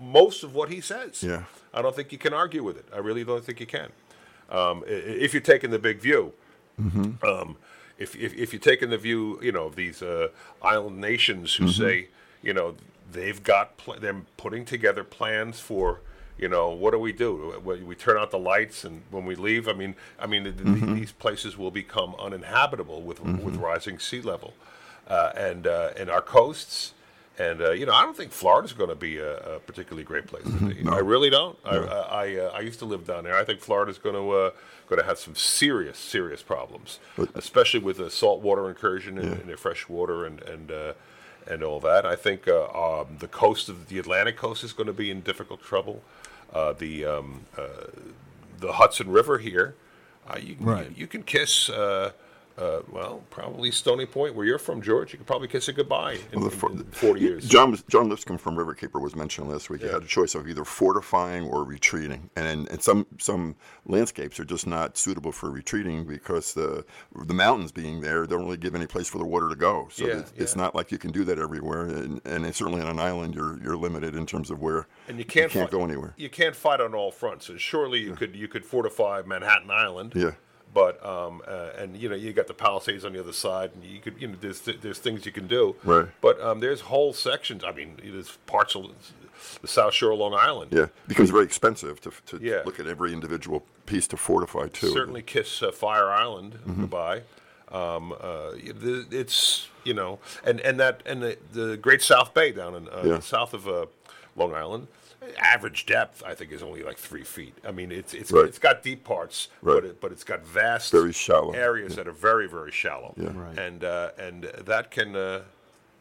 [0.00, 1.22] most of what he says.
[1.22, 1.44] Yeah.
[1.72, 2.86] I don't think you can argue with it.
[2.92, 3.90] I really don't think you can.
[4.50, 6.32] Um, if you're taking the big view,
[6.78, 7.56] um,
[7.98, 10.28] if, if if you're taking the view, you know, of these uh,
[10.62, 12.08] island nations who say,
[12.42, 12.74] you know,
[13.14, 16.00] they've got pl- them putting together plans for,
[16.36, 17.60] you know, what do we do?
[17.64, 20.56] We, we turn out the lights, and when we leave, I mean, I mean, th-
[20.94, 24.52] these places will become uninhabitable with with rising sea level,
[25.08, 26.92] uh, and uh, and our coasts.
[27.36, 30.26] And uh, you know, I don't think Florida's going to be a, a particularly great
[30.26, 30.88] place to be.
[30.88, 31.56] I really don't.
[31.64, 33.34] I I, I, uh, I used to live down there.
[33.36, 34.50] I think Florida's going to uh,
[34.88, 37.00] going to have some serious serious problems,
[37.34, 40.92] especially with the saltwater incursion in, in the fresh water and and uh,
[41.46, 42.06] and all that.
[42.06, 45.20] I think uh, um, the coast of the Atlantic coast is going to be in
[45.20, 46.02] difficult trouble.
[46.52, 47.66] Uh, the um, uh,
[48.60, 49.74] the Hudson River here,
[50.28, 50.96] uh, you, Right.
[50.96, 51.68] you, can kiss.
[52.56, 55.12] Uh, well, probably Stony Point, where you're from, George.
[55.12, 57.48] You could probably kiss it goodbye in, Well, in- for- in 40 years.
[57.48, 59.80] John was- John Lipscomb from Riverkeeper was mentioned last week.
[59.80, 59.94] He Yeah.
[59.94, 64.66] had a choice of either fortifying or retreating, and and some some landscapes are just
[64.68, 66.84] not suitable for retreating because the
[67.24, 69.88] the mountains being there don't really give any place for the water to go.
[69.90, 72.86] So Yeah, it's, it's not like you can do that everywhere, and, and certainly on
[72.88, 75.82] an island you're you're limited in terms of where and you can't, can't fi- go
[75.84, 76.14] anywhere.
[76.16, 77.48] You can't fight on all fronts.
[77.48, 80.12] And surely you could you could fortify Manhattan Island.
[80.14, 80.32] Yeah.
[80.74, 83.84] But um, uh, and you know you got the Palisades on the other side, and
[83.84, 85.76] you could you know there's there's things you can do.
[85.84, 86.08] Right.
[86.20, 87.62] But um, there's whole sections.
[87.64, 88.90] I mean, there's parts of
[89.62, 90.72] the South Shore of Long Island.
[90.72, 92.62] Yeah, it becomes very expensive to, to Yeah.
[92.64, 94.88] look at every individual piece to fortify too.
[94.90, 96.80] certainly kiss uh, Fire Island Mm-hmm.
[96.82, 97.22] goodbye.
[97.70, 98.50] Um, uh,
[99.10, 103.02] it's you know, and and that and the, the Great South Bay down in uh,
[103.04, 103.20] Yeah.
[103.20, 103.86] south of uh,
[104.36, 104.88] Long Island.
[105.38, 107.54] Average depth, I think, is only like three feet.
[107.66, 108.44] I mean, it's it's Right.
[108.46, 109.74] it's got deep parts, Right.
[109.74, 111.52] but it, but it's got vast, Very shallow.
[111.52, 113.14] areas that are very very shallow.
[113.16, 113.30] Yeah.
[113.34, 113.58] Right.
[113.58, 115.42] And uh, and that can uh,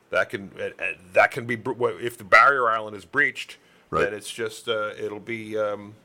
[0.10, 3.58] that can uh, uh, that can be br- if the barrier island is breached,
[3.90, 4.06] Right.
[4.06, 5.96] then it's just uh, it'll be um,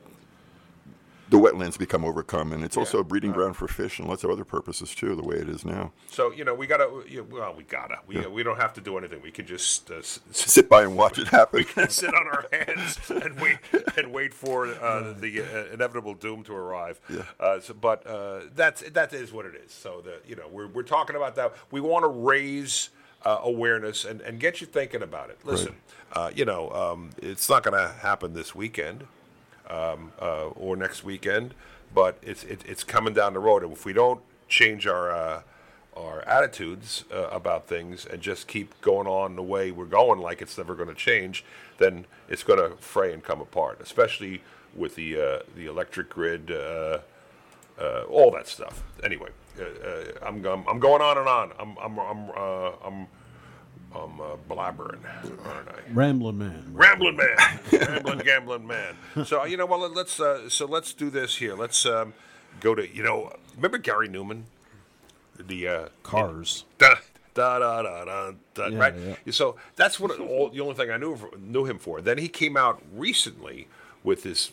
[1.29, 4.31] the wetlands become overcome, and it's also a breeding ground for fish and lots of
[4.31, 5.15] other purposes too.
[5.15, 6.89] The way it is now, So you know we gotta.
[7.07, 7.99] you- Well, we gotta.
[8.07, 9.21] We, we don't have to do anything.
[9.21, 11.65] We can just uh, s- sit by and watch it happen.
[11.89, 13.57] sit on our hands and wait
[13.97, 16.99] and wait for uh, the uh, inevitable doom to arrive.
[17.09, 17.23] Yeah.
[17.39, 19.71] Uh, so, but uh, that's that is what it is.
[19.71, 21.53] So the you know we're we're talking about that.
[21.71, 22.89] We want to raise.
[23.25, 25.37] Uh, awareness and, and get you thinking about it.
[25.43, 25.75] Listen,
[26.13, 29.05] uh, you know, um, it's not going to happen this weekend
[29.69, 31.53] um, uh, or next weekend,
[31.93, 33.63] but it's it, it's coming down the road.
[33.63, 35.41] And if we don't change our uh,
[35.95, 40.41] our attitudes uh, about things and just keep going on the way we're going, like
[40.41, 41.43] it's never going to change,
[41.77, 43.79] then it's going to fray and come apart.
[43.81, 44.41] Especially
[44.75, 46.51] with the uh, the electric grid.
[46.51, 46.99] Uh,
[47.79, 48.83] uh, all that stuff.
[49.05, 49.29] Anyway,
[50.21, 51.51] I'm, I'm I'm going on and on.
[51.57, 52.31] I'm I'm I'm
[52.83, 53.07] I'm,
[53.95, 54.99] I'm uh, blabbering,
[55.45, 55.79] aren't I?
[55.91, 56.63] Ramblin' man.
[56.73, 58.95] Rambling man, rambling, gambling man.
[59.25, 61.55] So you know, well, let's uh, so let's do this here.
[61.55, 62.13] Let's um,
[62.59, 64.43] go to you know, remember Gary Numan,
[65.39, 66.65] the uh, Cars.
[66.77, 66.95] da
[67.33, 68.93] da da da da, da Yeah, right?
[69.25, 69.31] yeah.
[69.31, 72.01] So that's what all, the only thing I knew knew him for.
[72.01, 73.67] Then he came out recently
[74.03, 74.51] with this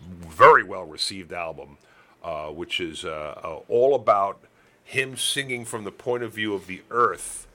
[0.00, 1.78] very well received album,
[2.22, 4.42] uh, which is uh, uh, all about
[4.84, 7.46] him singing from the point of view of the earth,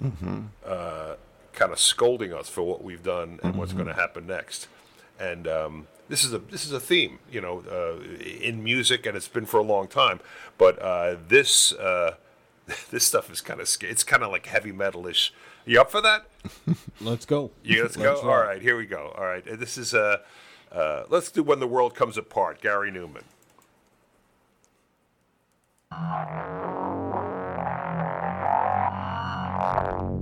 [0.65, 1.15] uh,
[1.53, 4.67] kind of scolding us for what we've done and what's going to happen next.
[5.19, 8.01] And um, this is a this is a theme, you know, uh,
[8.41, 10.19] in music, and it's been for a long time.
[10.57, 12.15] But uh, this uh,
[12.91, 15.31] this stuff is kind of sca- it's kind of like heavy metalish.
[15.65, 16.25] You up for that?
[17.01, 17.51] Let's go.
[17.63, 18.03] You let's go.
[18.03, 18.47] Let's All rock.
[18.47, 19.13] right, here we go.
[19.15, 20.17] All right, this is uh,
[20.71, 22.61] uh, let's do when the world comes apart.
[22.61, 23.23] Gary Numan.
[25.91, 26.01] Thank
[30.11, 30.18] you.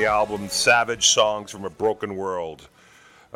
[0.00, 2.70] The album Savage Songs from a Broken World.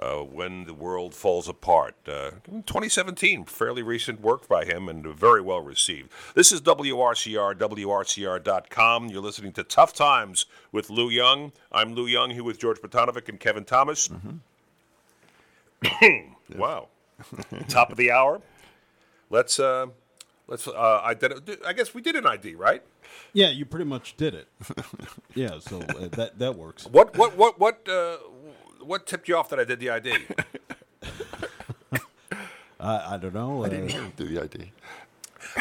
[0.01, 1.95] uh, when the world falls apart.
[2.09, 6.11] Uh, 2017, fairly recent work by him and very well received.
[6.35, 9.09] This is WRCR, WRCR.com.
[9.11, 11.53] You're listening to Tough Times with Lou Young.
[11.71, 14.09] I'm Lou Young here with George Potanovic and Kevin Thomas.
[16.57, 16.89] wow.
[17.69, 18.41] Top of the hour.
[19.29, 19.89] Let's uh,
[20.47, 22.83] let's uh, identi- I guess we did an ID, right?
[23.35, 24.49] Yeah, you pretty much did it.
[25.35, 26.87] yeah, so uh, that that works.
[26.87, 28.17] What what what what uh,
[28.81, 30.17] what tipped you off that I did the ID?
[32.81, 33.65] I, I don't know.
[33.65, 34.71] Uh, Do the ID.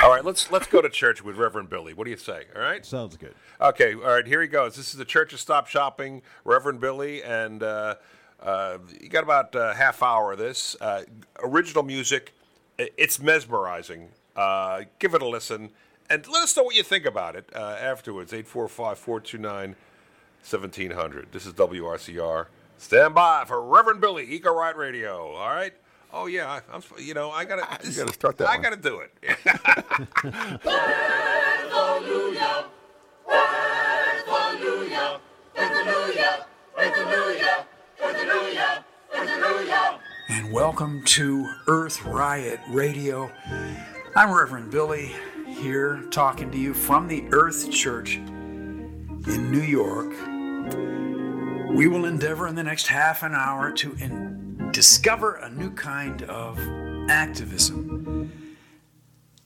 [0.02, 1.94] all right, let's let's go to church with Reverend Billy.
[1.94, 2.44] What do you say?
[2.56, 2.86] All right.
[2.86, 3.34] sounds good.
[3.60, 3.94] Okay.
[3.96, 4.28] All right.
[4.28, 4.76] Here he goes.
[4.76, 7.96] This is the Church of Stop Shopping, Reverend Billy, and uh,
[8.42, 11.04] uh, you got about a half hour of this uh,
[11.44, 12.34] original music.
[12.78, 14.10] It's mesmerizing.
[14.36, 15.70] Uh, give it a listen,
[16.10, 18.32] and let us know what you think about it uh, afterwards.
[18.34, 19.76] 845-429-1700.
[21.32, 22.48] This is WRCR.
[22.78, 25.34] Stand by for Reverend Billy, Eco Right Radio.
[25.34, 25.74] All right.
[26.12, 26.84] Oh yeah, I, I'm.
[27.00, 27.66] You know, I gotta.
[27.84, 29.12] this- gotta start that I gotta do it.
[31.74, 32.66] Hallelujah.
[33.28, 35.20] Hallelujah.
[35.56, 36.46] Hallelujah.
[36.76, 37.66] Hallelujah.
[38.00, 38.86] Hallelujah.
[39.12, 40.00] Hallelujah.
[40.30, 43.32] and welcome to Earth Riot Radio.
[44.16, 45.14] I'm Reverend Billy
[45.54, 50.12] here talking to you from the Earth Church in New York.
[51.76, 56.24] We will endeavor in the next half an hour to in- discover a new kind
[56.24, 56.60] of
[57.10, 58.32] activism.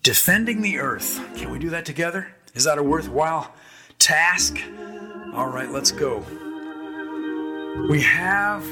[0.02, 1.22] Defending the earth.
[1.36, 2.34] Can we do that together?
[2.54, 3.54] Is that a worthwhile
[4.00, 4.58] task?
[5.34, 6.26] All right, let's go.
[7.90, 8.64] We have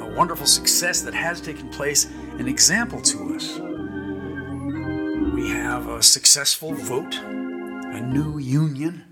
[0.00, 2.06] a wonderful success that has taken place,
[2.38, 3.69] an example to us.
[5.40, 9.06] We have a successful vote, a new union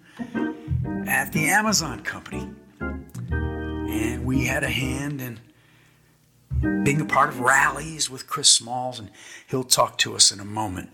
[1.07, 2.51] at the Amazon company.
[2.81, 9.11] And we had a hand in being a part of rallies with Chris Smalls, and
[9.49, 10.91] he'll talk to us in a moment.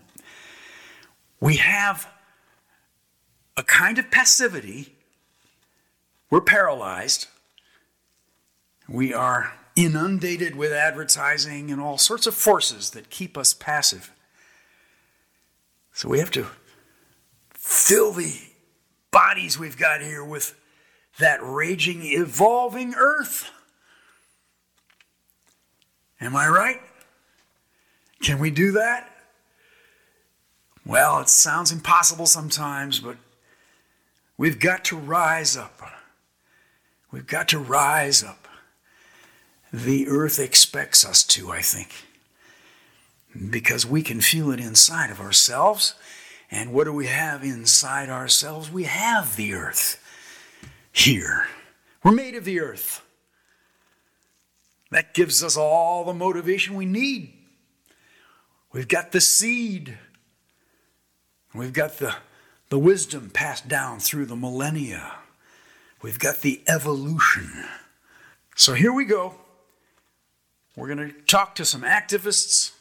[1.41, 2.07] We have
[3.57, 4.95] a kind of passivity.
[6.29, 7.27] We're paralyzed.
[8.87, 14.14] We are inundated with advertising and all sorts of forces that keep us passive.
[15.95, 16.45] So we have to
[17.53, 18.37] fill the
[19.11, 20.53] bodies we've got here with
[21.19, 23.49] that raging, evolving earth.
[26.19, 26.81] Am I right?
[28.21, 29.09] Can we do that?
[30.85, 33.15] Well, it sounds impossible sometimes, but
[34.37, 35.81] we've got to rise up.
[37.09, 38.49] We've got to rise up.
[39.71, 41.93] The earth expects us to, I think,
[43.49, 45.95] because we can feel it inside of ourselves.
[46.51, 48.71] And what do we have inside ourselves?
[48.71, 50.01] We have the earth
[50.91, 51.47] here.
[52.03, 53.01] We're made of the earth.
[54.91, 57.33] That gives us all the motivation we need.
[58.71, 59.97] We've got the seed.
[61.53, 62.15] We've got the,
[62.69, 65.13] the wisdom passed down through the millennia.
[66.01, 67.49] We've got the evolution.
[68.55, 69.35] So here we go.
[70.75, 72.74] We're going to talk to some activists.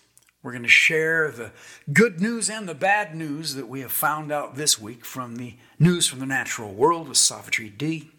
[0.45, 1.53] We're going to share the
[1.91, 5.55] good news and the bad news that we have found out this week from the
[5.79, 8.11] News from the Natural World with Savitri D.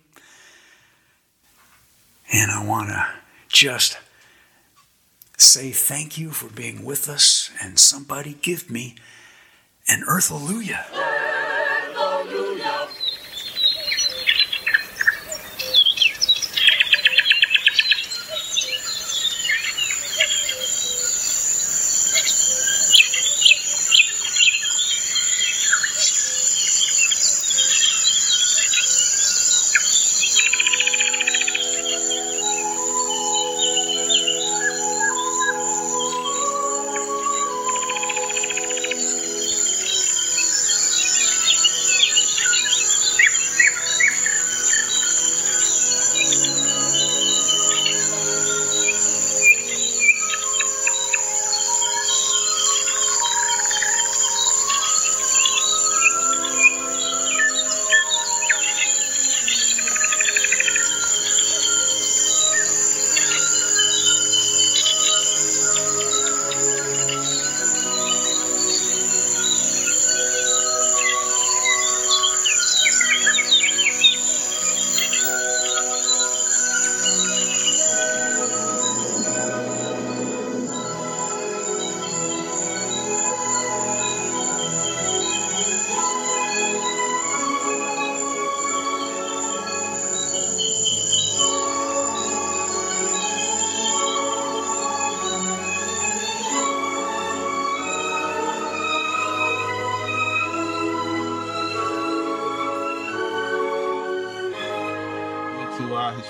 [2.33, 3.05] And I want to
[3.47, 3.99] just
[5.37, 8.95] say thank you for being with us, and somebody give me
[9.87, 10.83] an Earth Hallelujah.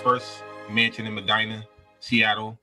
[0.05, 1.65] First mansion in Medina,
[1.99, 2.59] Seattle,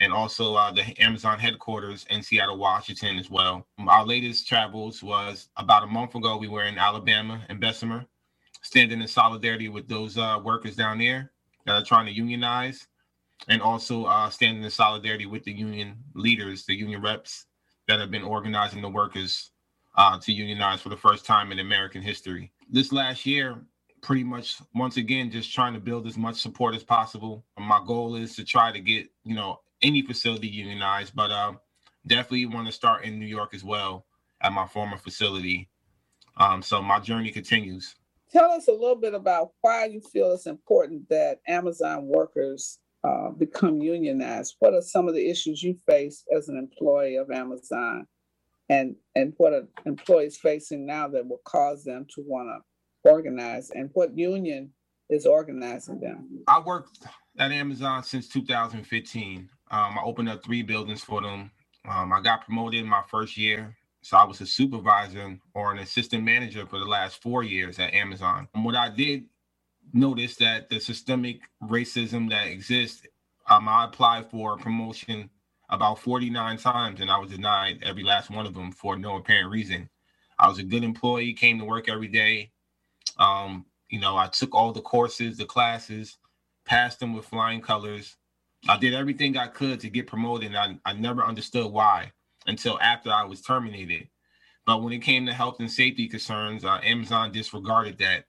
[0.00, 3.66] and also uh, the Amazon headquarters in Seattle, Washington, as well.
[3.86, 6.38] Our latest travels was about a month ago.
[6.38, 8.06] We were in Alabama and Bessemer,
[8.62, 11.32] standing in solidarity with those uh, workers down there
[11.66, 12.86] that are trying to unionize,
[13.46, 17.44] and also uh, standing in solidarity with the union leaders, the union reps
[17.88, 19.50] that have been organizing the workers
[19.98, 22.50] uh, to unionize for the first time in American history.
[22.70, 23.58] This last year,
[24.02, 27.44] pretty much once again, just trying to build as much support as possible.
[27.58, 31.52] My goal is to try to get, you know, any facility unionized, but uh,
[32.06, 34.06] definitely want to start in New York as well
[34.40, 35.68] at my former facility.
[36.36, 37.94] Um, so my journey continues.
[38.32, 43.30] Tell us a little bit about why you feel it's important that Amazon workers uh,
[43.30, 44.56] become unionized.
[44.58, 48.06] What are some of the issues you face as an employee of Amazon,
[48.68, 52.64] and and what are employees facing now that will cause them to want to
[53.06, 54.70] organize, and what union
[55.08, 56.44] is organizing them?
[56.48, 56.98] I worked
[57.38, 59.48] at Amazon since 2015.
[59.70, 61.50] Um, I opened up three buildings for them.
[61.88, 63.76] Um, I got promoted in my first year.
[64.02, 67.92] So I was a supervisor or an assistant manager for the last four years at
[67.94, 68.48] Amazon.
[68.54, 69.24] And what I did
[69.92, 73.02] notice that the systemic racism that exists,
[73.48, 75.30] um, I applied for promotion
[75.70, 79.50] about 49 times and I was denied every last one of them for no apparent
[79.50, 79.88] reason.
[80.38, 82.52] I was a good employee, came to work every day.
[83.18, 86.18] Um, you know, I took all the courses, the classes,
[86.64, 88.16] passed them with flying colors.
[88.68, 90.54] I did everything I could to get promoted.
[90.54, 92.12] And I, I never understood why
[92.46, 94.08] until after I was terminated.
[94.66, 98.24] But when it came to health and safety concerns, uh, Amazon disregarded that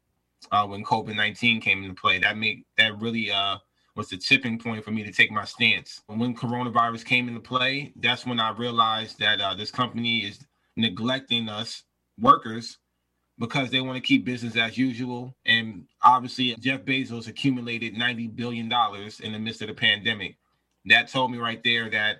[0.51, 2.19] uh, when COVID nineteen came into play.
[2.19, 3.57] That made that really uh,
[3.95, 6.03] was the tipping point for me to take my stance.
[6.05, 11.49] When coronavirus came into play, that's when I realized that uh, this company is neglecting
[11.49, 11.83] us
[12.19, 12.77] workers
[13.39, 15.35] because they want to keep business as usual.
[15.45, 18.71] And obviously, Jeff Bezos accumulated $90 billion
[19.23, 20.37] in the midst of the pandemic.
[20.85, 22.17] That told me right there that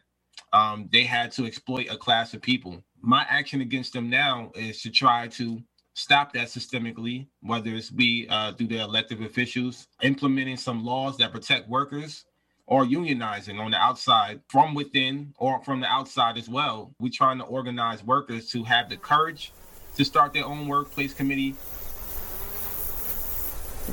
[0.53, 2.84] um, they had to exploit a class of people.
[3.01, 5.61] My action against them now is to try to
[5.95, 11.32] stop that systemically, whether it's be uh, through the elected officials, implementing some laws that
[11.32, 12.26] protect workers,
[12.68, 16.93] or unionizing on the outside from within or from the outside as well.
[16.99, 19.53] We're trying to organize workers to have the courage
[19.98, 21.52] to start their own workplace committee.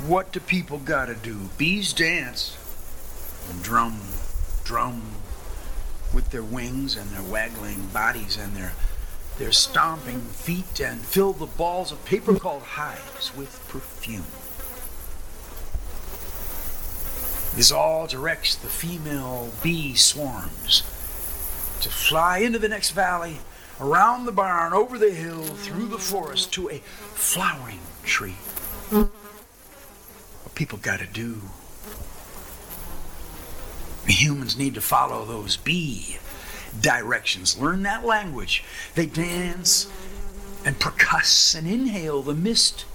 [0.07, 1.49] What do people gotta do?
[1.57, 2.57] Bees dance
[3.49, 3.99] and drum,
[4.63, 5.01] drum
[6.13, 8.73] with their wings and their waggling bodies and their
[9.37, 14.23] their stomping feet and fill the balls of paper called hives with perfume.
[17.57, 20.83] This all directs the female bee swarms
[21.81, 23.39] to fly into the next valley,
[23.79, 28.35] around the barn, over the hill, through the forest to a flowering tree.
[28.89, 31.41] What people gotta do.
[34.07, 36.19] Humans need to follow those bee
[36.79, 37.57] directions.
[37.57, 38.63] Learn that language.
[38.93, 39.91] They dance
[40.63, 42.85] and percuss and inhale the mist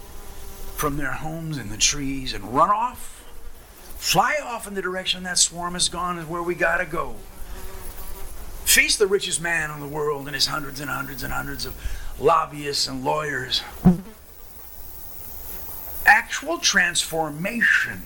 [0.76, 3.24] from their homes in the trees and run off.
[3.96, 7.16] Fly off in the direction that swarm has gone is where we gotta go.
[8.64, 11.74] Face the richest man in the world and his hundreds and hundreds and hundreds of
[12.18, 13.62] lobbyists and lawyers.
[16.06, 18.02] Actual transformation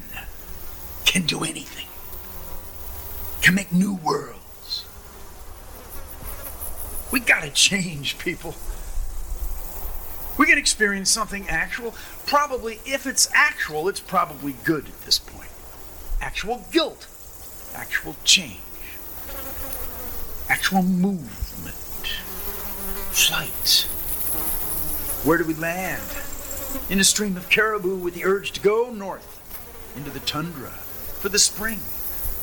[1.05, 1.87] can do anything,
[3.43, 4.85] can make new worlds.
[7.13, 8.55] We gotta change, people.
[10.37, 11.95] We can experience something actual.
[12.27, 15.51] Probably, if it's actual, it's probably good at this point.
[16.21, 17.07] Actual guilt,
[17.77, 18.59] actual change,
[20.65, 22.07] actual movement,
[23.13, 23.83] flight.
[25.23, 26.01] Where do we land?
[26.89, 29.43] In a stream of caribou with the urge to go north
[29.95, 31.81] into the tundra for the spring,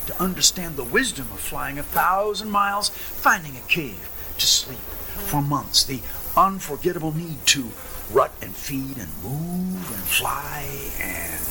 [0.05, 4.07] to understand the wisdom of flying a thousand miles, finding a cave
[4.37, 6.01] to sleep for months, the
[6.37, 7.71] unforgettable need to
[8.11, 10.63] rut and feed and move and fly
[10.99, 11.41] and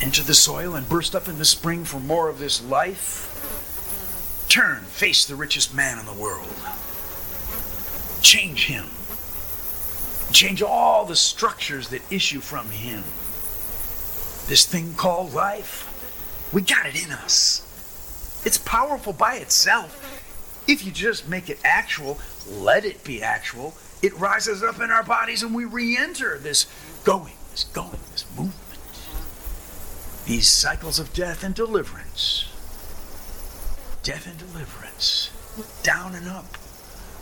[0.00, 3.35] enter the soil and burst up in the spring for more of this life.
[4.56, 6.48] Turn, face the richest man in the world.
[8.22, 8.86] Change him.
[10.32, 13.04] Change all the structures that issue from him.
[14.48, 18.40] This thing called life, we got it in us.
[18.46, 20.64] It's powerful by itself.
[20.66, 22.18] If you just make it actual,
[22.50, 26.66] let it be actual, it rises up in our bodies and we re enter this
[27.04, 28.54] going, this going, this movement.
[30.24, 32.48] These cycles of death and deliverance
[34.06, 35.30] death and deliverance,
[35.82, 36.46] down and up,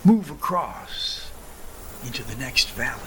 [0.05, 1.31] move across
[2.05, 3.01] into the next valley.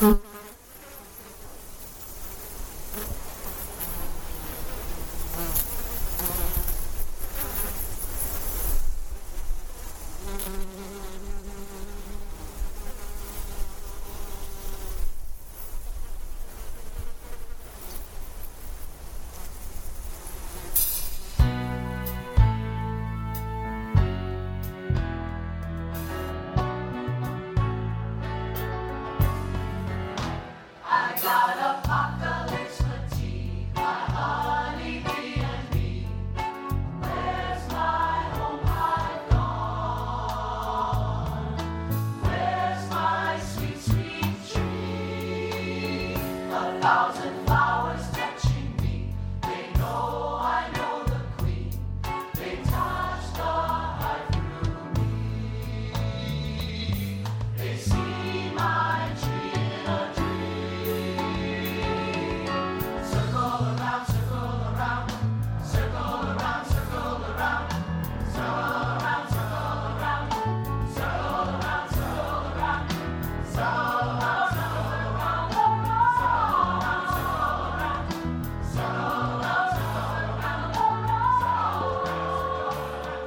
[0.00, 0.31] Mm-hmm.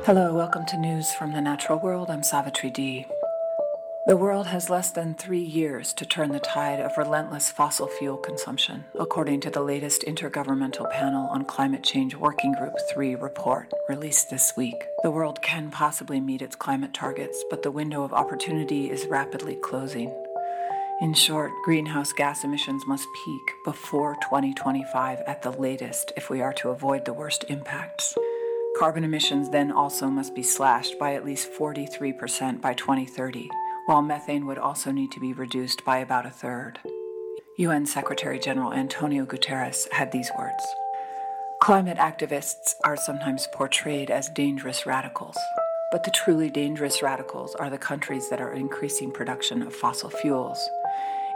[0.06, 2.12] Hello, welcome to News from the Natural World.
[2.12, 3.08] I'm Savitri D.
[4.06, 8.18] The world has less than three years to turn the tide of relentless fossil fuel
[8.18, 14.30] consumption, according to the latest Intergovernmental Panel on Climate Change Working Group 3 report released
[14.30, 14.76] this week.
[15.02, 19.56] The world can possibly meet its climate targets, but the window of opportunity is rapidly
[19.56, 20.14] closing.
[21.02, 26.54] In short, greenhouse gas emissions must peak before 2025 at the latest if we are
[26.54, 28.16] to avoid the worst impacts.
[28.78, 33.50] Carbon emissions then also must be slashed by at least 43% by 2030,
[33.86, 36.80] while methane would also need to be reduced by about a third.
[37.58, 40.62] UN Secretary General Antonio Guterres had these words
[41.62, 45.38] Climate activists are sometimes portrayed as dangerous radicals,
[45.90, 50.70] but the truly dangerous radicals are the countries that are increasing production of fossil fuels.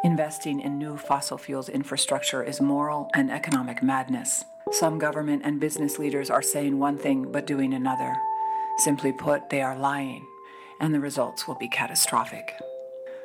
[0.04, 4.44] Investing in new fossil fuels infrastructure is moral and economic madness.
[4.72, 8.16] Some government and business leaders are saying one thing but doing another.
[8.78, 10.28] Simply put, they are lying,
[10.80, 12.54] and the results will be catastrophic.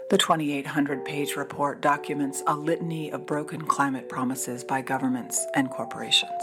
[0.09, 6.43] The 2,800 page report documents a litany of broken climate promises by governments and corporations.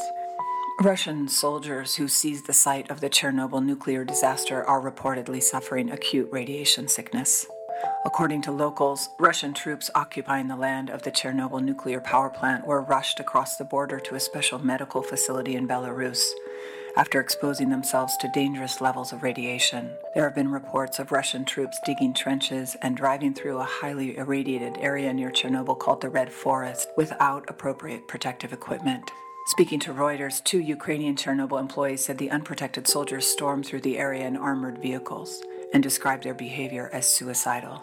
[0.80, 6.30] Russian soldiers who seized the site of the Chernobyl nuclear disaster are reportedly suffering acute
[6.32, 7.48] radiation sickness.
[8.06, 12.82] According to locals, Russian troops occupying the land of the Chernobyl nuclear power plant were
[12.82, 16.32] rushed across the border to a special medical facility in Belarus
[16.98, 19.92] after exposing themselves to dangerous levels of radiation.
[20.14, 24.78] There have been reports of Russian troops digging trenches and driving through a highly irradiated
[24.80, 29.12] area near Chernobyl called the Red Forest without appropriate protective equipment.
[29.48, 34.28] Speaking to Reuters, two Ukrainian Chernobyl employees said the unprotected soldiers stormed through the area
[34.28, 35.42] in armored vehicles
[35.74, 37.82] and described their behavior as suicidal.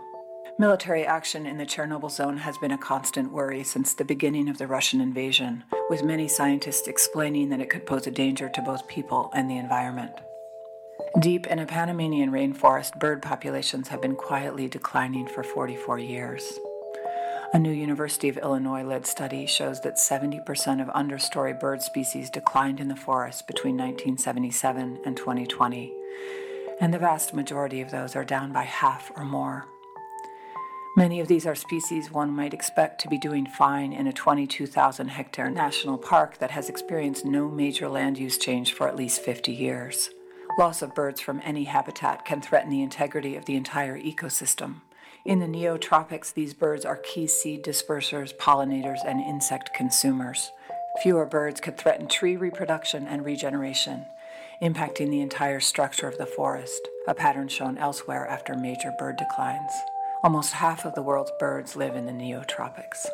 [0.61, 4.59] Military action in the Chernobyl zone has been a constant worry since the beginning of
[4.59, 8.89] the Russian invasion, with many scientists explaining that it could pose a danger to both
[8.89, 10.11] people and the environment.
[11.21, 16.59] Deep in a Panamanian rainforest, bird populations have been quietly declining for 44 years.
[17.55, 22.79] A new University of Illinois led study shows that 70% of understory bird species declined
[22.79, 25.95] in the forest between 1977 and 2020,
[26.81, 29.67] and the vast majority of those are down by half or more.
[30.97, 35.09] Many of these are species one might expect to be doing fine in a 22,000
[35.09, 39.53] hectare national park that has experienced no major land use change for at least 50
[39.53, 40.11] years.
[40.59, 44.81] Loss of birds from any habitat can threaten the integrity of the entire ecosystem.
[45.25, 50.51] In the neotropics, these birds are key seed dispersers, pollinators, and insect consumers.
[51.03, 54.05] Fewer birds could threaten tree reproduction and regeneration,
[54.63, 59.73] impacting the entire structure of the forest, a pattern shown elsewhere after major bird declines.
[60.25, 63.07] Almost half of the world's birds live in the neotropics.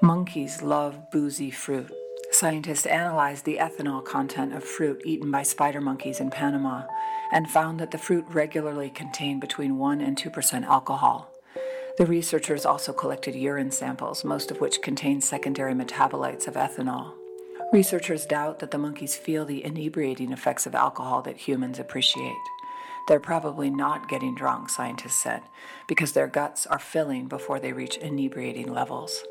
[0.00, 1.92] Monkeys love boozy fruit.
[2.30, 6.84] Scientists analyzed the ethanol content of fruit eaten by spider monkeys in Panama
[7.32, 11.30] and found that the fruit regularly contained between 1 and 2% alcohol.
[11.98, 17.12] The researchers also collected urine samples, most of which contained secondary metabolites of ethanol.
[17.72, 22.36] Researchers doubt that the monkeys feel the inebriating effects of alcohol that humans appreciate.
[23.08, 25.40] They're probably not getting drunk, scientists said,
[25.88, 29.24] because their guts are filling before they reach inebriating levels.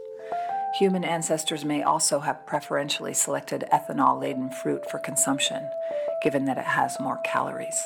[0.80, 5.70] Human ancestors may also have preferentially selected ethanol laden fruit for consumption,
[6.24, 7.80] given that it has more calories.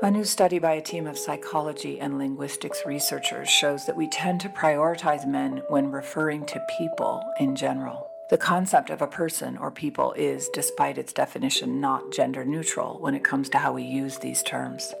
[0.00, 4.40] A new study by a team of psychology and linguistics researchers shows that we tend
[4.40, 8.07] to prioritize men when referring to people in general.
[8.30, 13.14] The concept of a person or people is, despite its definition, not gender neutral when
[13.14, 14.92] it comes to how we use these terms.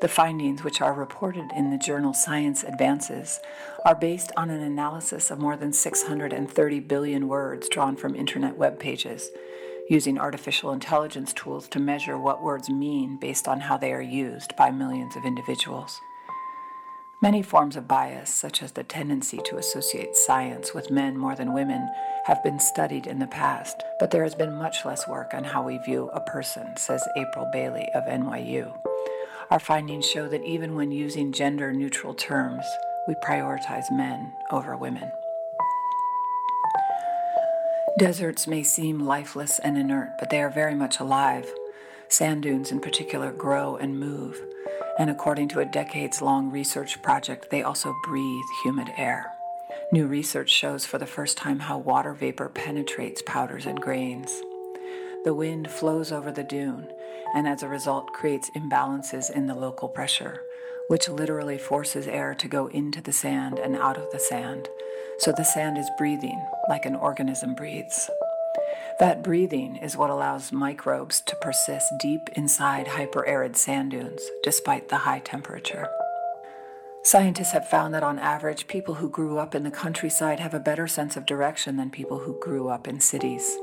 [0.00, 3.38] The findings, which are reported in the journal Science Advances,
[3.84, 8.80] are based on an analysis of more than 630 billion words drawn from internet web
[8.80, 9.30] pages,
[9.88, 14.56] using artificial intelligence tools to measure what words mean based on how they are used
[14.56, 16.00] by millions of individuals.
[17.26, 21.52] Many forms of bias, such as the tendency to associate science with men more than
[21.52, 21.90] women,
[22.26, 25.64] have been studied in the past, but there has been much less work on how
[25.64, 28.72] we view a person, says April Bailey of NYU.
[29.50, 32.64] Our findings show that even when using gender neutral terms,
[33.08, 35.10] we prioritize men over women.
[37.98, 41.52] Deserts may seem lifeless and inert, but they are very much alive.
[42.06, 44.40] Sand dunes, in particular, grow and move.
[44.98, 49.32] And according to a decades long research project, they also breathe humid air.
[49.92, 54.40] New research shows for the first time how water vapor penetrates powders and grains.
[55.24, 56.88] The wind flows over the dune,
[57.34, 60.40] and as a result, creates imbalances in the local pressure,
[60.88, 64.68] which literally forces air to go into the sand and out of the sand.
[65.18, 68.08] So the sand is breathing like an organism breathes.
[68.98, 74.96] That breathing is what allows microbes to persist deep inside hyperarid sand dunes despite the
[74.96, 75.86] high temperature.
[77.02, 80.58] Scientists have found that on average, people who grew up in the countryside have a
[80.58, 83.58] better sense of direction than people who grew up in cities.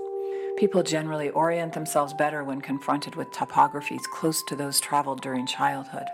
[0.57, 6.05] People generally orient themselves better when confronted with topographies close to those traveled during childhood.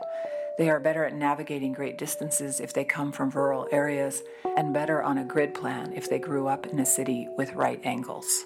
[0.57, 4.23] They are better at navigating great distances if they come from rural areas,
[4.55, 7.81] and better on a grid plan if they grew up in a city with right
[7.83, 8.45] angles.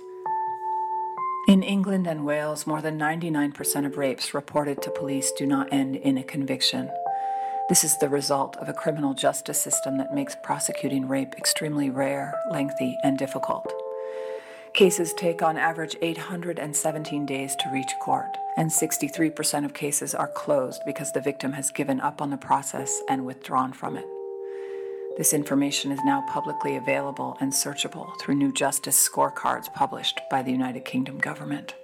[1.45, 5.97] In England and Wales, more than 99% of rapes reported to police do not end
[5.97, 6.89] in a conviction.
[7.67, 12.33] This is the result of a criminal justice system that makes prosecuting rape extremely rare,
[12.49, 13.69] lengthy, and difficult.
[14.73, 20.81] Cases take on average 817 days to reach court, and 63% of cases are closed
[20.85, 24.05] because the victim has given up on the process and withdrawn from it.
[25.15, 30.51] This information is now publicly available and searchable through new justice scorecards published by the
[30.51, 31.75] United Kingdom government.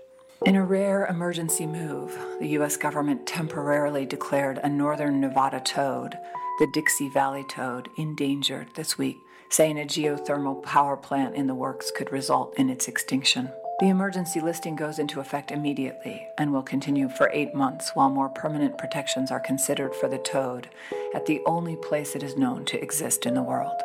[0.48, 2.76] In a rare emergency move, the U.S.
[2.76, 6.18] government temporarily declared a northern Nevada toad,
[6.58, 9.18] the Dixie Valley toad, endangered this week,
[9.50, 13.52] saying a geothermal power plant in the works could result in its extinction.
[13.80, 18.28] The emergency listing goes into effect immediately and will continue for eight months while more
[18.28, 20.68] permanent protections are considered for the toad
[21.16, 23.82] at the only place it is known to exist in the world.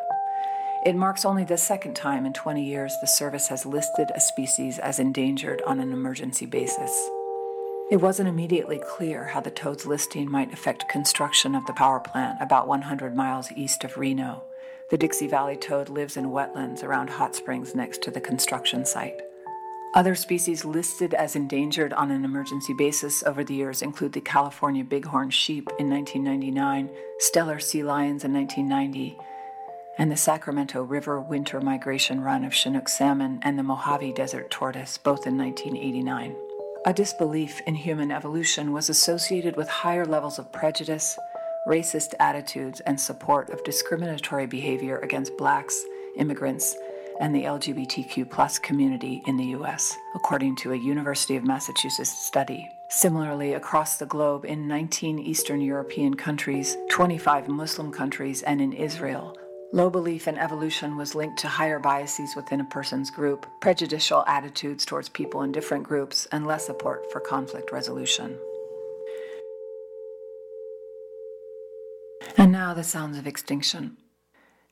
[0.85, 4.79] It marks only the second time in 20 years the service has listed a species
[4.79, 6.91] as endangered on an emergency basis.
[7.89, 12.39] It wasn't immediately clear how the toad's listing might affect construction of the power plant
[12.41, 14.43] about 100 miles east of Reno.
[14.89, 19.21] The Dixie Valley toad lives in wetlands around hot springs next to the construction site.
[19.95, 24.83] Other species listed as endangered on an emergency basis over the years include the California
[24.83, 26.89] bighorn sheep in 1999,
[27.21, 29.17] Steller sea lions in 1990,
[29.97, 34.97] and the Sacramento River winter migration run of Chinook salmon and the Mojave Desert tortoise,
[34.97, 36.35] both in 1989.
[36.85, 41.17] A disbelief in human evolution was associated with higher levels of prejudice,
[41.69, 45.81] racist attitudes, and support of discriminatory behavior against blacks,
[46.17, 46.75] immigrants,
[47.19, 52.67] and the LGBTQ plus community in the US, according to a University of Massachusetts study.
[52.89, 59.35] Similarly, across the globe, in 19 Eastern European countries, 25 Muslim countries, and in Israel,
[59.75, 64.85] Low belief in evolution was linked to higher biases within a person's group, prejudicial attitudes
[64.85, 68.39] towards people in different groups, and less support for conflict resolution.
[72.37, 73.97] And now the sounds of extinction.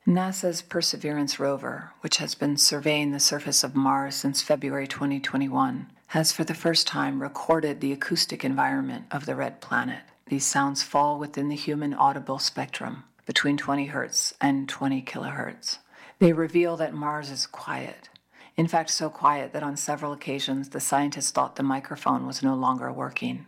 [0.05, 6.33] NASA's Perseverance rover, which has been surveying the surface of Mars since February 2021, has
[6.33, 10.01] for the first time recorded the acoustic environment of the red planet.
[10.27, 15.77] These sounds fall within the human audible spectrum between 20 hertz and 20 kilohertz.
[16.19, 18.09] They reveal that Mars is quiet.
[18.57, 22.55] In fact, so quiet that on several occasions the scientists thought the microphone was no
[22.55, 23.45] longer working.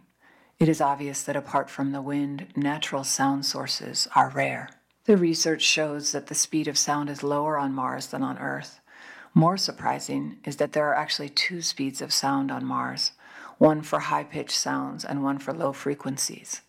[0.57, 4.69] It is obvious that apart from the wind, natural sound sources are rare.
[5.05, 8.79] The research shows that the speed of sound is lower on Mars than on Earth.
[9.35, 13.11] More surprising is that there are actually two speeds of sound on Mars
[13.57, 16.61] one for high pitched sounds and one for low frequencies.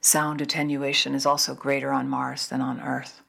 [0.00, 3.20] Sound attenuation is also greater on Mars than on Earth.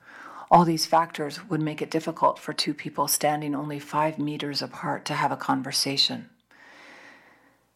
[0.51, 5.05] All these factors would make it difficult for two people standing only five meters apart
[5.05, 6.29] to have a conversation.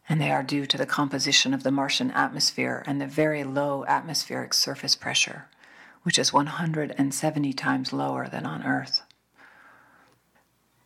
[0.08, 3.84] and they are due to the composition of the Martian atmosphere and the very low
[3.86, 5.46] atmospheric surface pressure,
[6.02, 9.02] which is 170 times lower than on Earth.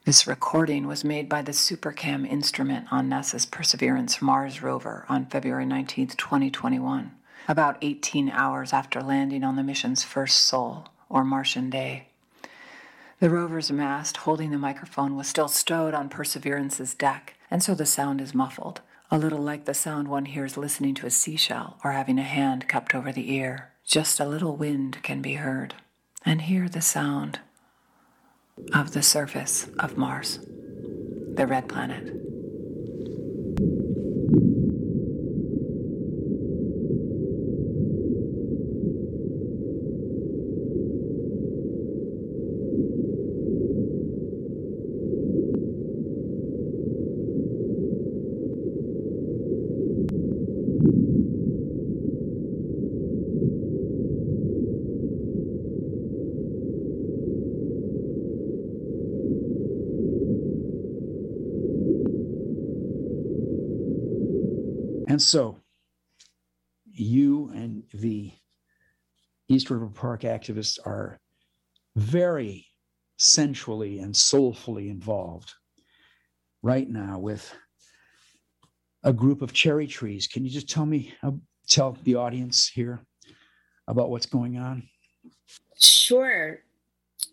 [0.04, 5.64] This recording was made by the SuperCam instrument on NASA's Perseverance Mars rover on February
[5.64, 7.12] 19, 2021,
[7.48, 12.08] about 18 hours after landing on the mission's first sol, or Martian day.
[13.20, 17.86] The rover's mast holding the microphone was still stowed on Perseverance's deck, and so the
[17.86, 21.92] sound is muffled, a little like the sound one hears listening to a seashell or
[21.92, 23.70] having a hand cupped over the ear.
[23.84, 25.74] Just a little wind can be heard,
[26.24, 27.40] and hear the sound
[28.72, 32.23] of the surface of Mars, the red planet.
[65.14, 65.60] And so
[66.90, 68.32] you and the
[69.46, 71.20] East River Park activists are
[71.94, 72.66] very
[73.16, 75.52] sensually and soulfully involved
[76.64, 77.54] right now with
[79.04, 80.26] a group of cherry trees.
[80.26, 81.30] Can you just tell me, uh,
[81.68, 82.98] tell the audience here
[83.86, 84.82] about what's going on?
[85.78, 86.58] Sure.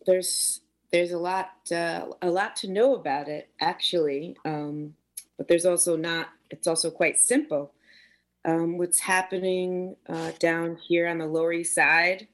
[0.06, 4.94] There's there's a lot uh, a lot to know about it actually, um,
[5.36, 6.30] but there's also not.
[6.52, 7.74] It's also quite simple.
[8.46, 12.28] Um, what's happening uh, down here on the Lower East Side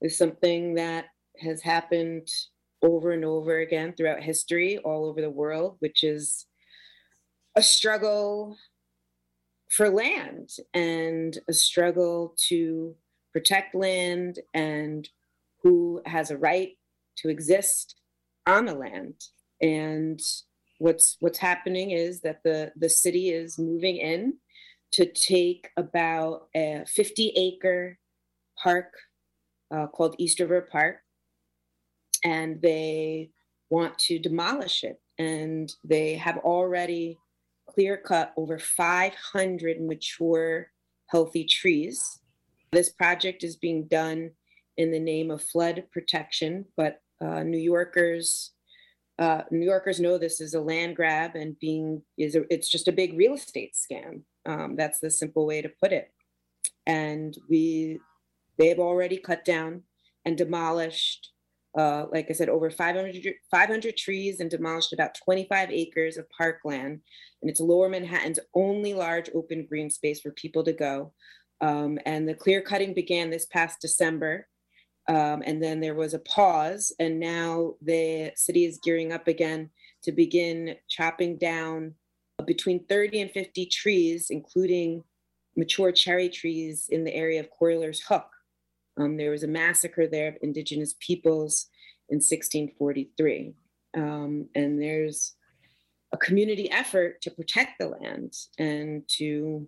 [0.00, 1.06] is something that
[1.38, 2.28] has happened
[2.82, 6.46] over and over again throughout history, all over the world, which is
[7.56, 8.56] a struggle
[9.70, 12.94] for land and a struggle to
[13.32, 15.08] protect land and
[15.62, 16.76] who has a right
[17.16, 17.96] to exist
[18.46, 19.14] on the land.
[19.60, 20.20] And
[20.82, 24.34] what's what's happening is that the the city is moving in
[24.90, 27.98] to take about a 50 acre
[28.62, 28.92] park
[29.74, 30.96] uh, called East River Park,
[32.24, 33.30] and they
[33.70, 35.00] want to demolish it.
[35.18, 37.16] And they have already
[37.70, 40.66] clear cut over 500 mature,
[41.06, 42.02] healthy trees.
[42.72, 44.32] This project is being done
[44.76, 48.50] in the name of flood protection, but uh, New Yorkers.
[49.18, 52.88] Uh, New Yorkers know this is a land grab and being is a, it's just
[52.88, 54.22] a big real estate scam.
[54.46, 56.10] Um, that's the simple way to put it.
[56.86, 58.00] And we,
[58.58, 59.82] they've already cut down
[60.24, 61.30] and demolished,
[61.78, 67.00] uh, like I said, over 500, 500 trees and demolished about 25 acres of parkland.
[67.42, 71.12] And it's lower Manhattan's only large open green space for people to go.
[71.60, 74.48] Um, and the clear cutting began this past December.
[75.08, 79.70] Um, and then there was a pause, and now the city is gearing up again
[80.04, 81.94] to begin chopping down
[82.46, 85.02] between 30 and 50 trees, including
[85.56, 88.26] mature cherry trees in the area of Corlears Hook.
[88.96, 91.66] Um, there was a massacre there of indigenous peoples
[92.08, 93.54] in 1643.
[93.94, 95.34] Um, and there's
[96.12, 99.66] a community effort to protect the land and to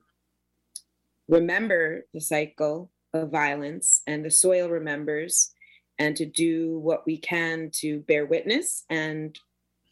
[1.29, 5.53] remember the cycle of violence and the soil remembers
[5.99, 9.39] and to do what we can to bear witness and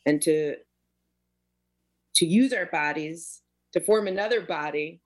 [0.05, 0.57] and to
[2.15, 3.41] to use our bodies
[3.73, 5.01] to form another body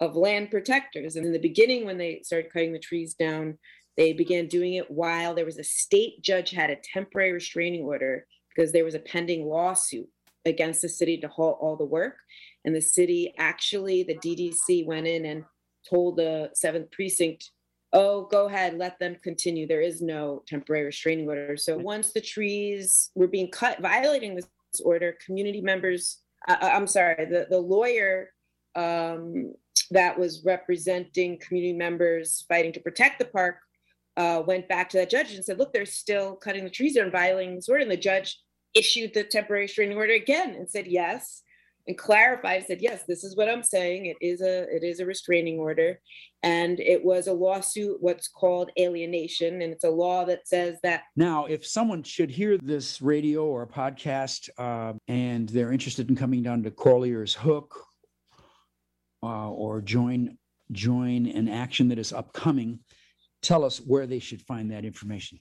[0.00, 1.16] of land protectors.
[1.16, 3.58] And in the beginning, when they started cutting the trees down,
[3.96, 8.26] they began doing it while there was a state judge had a temporary restraining order
[8.48, 10.08] because there was a pending lawsuit
[10.46, 12.16] against the city to halt all the work.
[12.64, 15.44] And the city actually, the DDC went in and
[15.88, 17.50] told the seventh precinct,
[17.92, 19.66] oh, go ahead, let them continue.
[19.66, 21.56] There is no temporary restraining order.
[21.56, 24.46] So once the trees were being cut, violating this
[24.84, 28.30] order, community members I, I'm sorry, the, the lawyer
[28.74, 29.54] um,
[29.90, 33.56] that was representing community members fighting to protect the park
[34.16, 37.10] uh, went back to that judge and said, look, they're still cutting the trees, they're
[37.10, 37.82] violating this order.
[37.82, 38.38] And the judge
[38.74, 41.42] issued the temporary restraining order again and said, yes,
[41.86, 44.06] and clarified, said, yes, this is what I'm saying.
[44.06, 46.00] It is a it is a restraining order.
[46.42, 49.60] And it was a lawsuit, what's called alienation.
[49.60, 53.66] And it's a law that says that Now, if someone should hear this radio or
[53.66, 57.74] podcast uh, and they're interested in coming down to Corlears Hook
[59.22, 60.38] uh, or join
[60.72, 62.80] join an action that is upcoming,
[63.42, 65.40] tell us where they should find that information.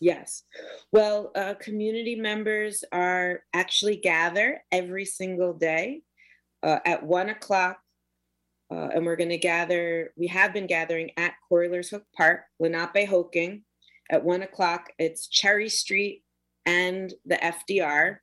[0.00, 0.44] Yes.
[0.92, 6.02] Well, uh, community members are actually gather every single day
[6.62, 7.78] uh, at one o'clock.
[8.72, 13.08] Uh, and we're going to gather, we have been gathering at Corlears Hook Park, Lenape
[13.08, 13.62] Hoking
[14.10, 14.90] at one o'clock.
[14.98, 16.22] It's Cherry Street
[16.64, 18.18] and the FDR.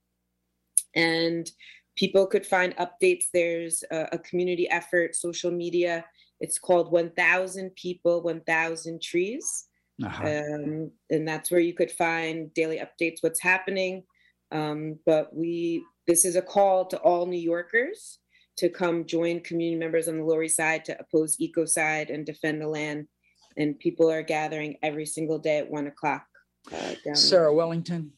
[0.95, 1.51] And
[1.95, 3.25] people could find updates.
[3.33, 6.05] There's a, a community effort, social media.
[6.39, 9.66] It's called 1000 People, 1000 Trees.
[10.03, 10.24] Uh-huh.
[10.24, 14.03] Um, and that's where you could find daily updates, what's happening.
[14.52, 18.19] Um, but we, this is a call to all New Yorkers
[18.57, 22.61] to come join community members on the Lower East Side to oppose ecocide and defend
[22.61, 23.07] the land.
[23.56, 26.26] And people are gathering every single day at one o'clock.
[26.72, 28.11] Uh, down Sarah Wellington,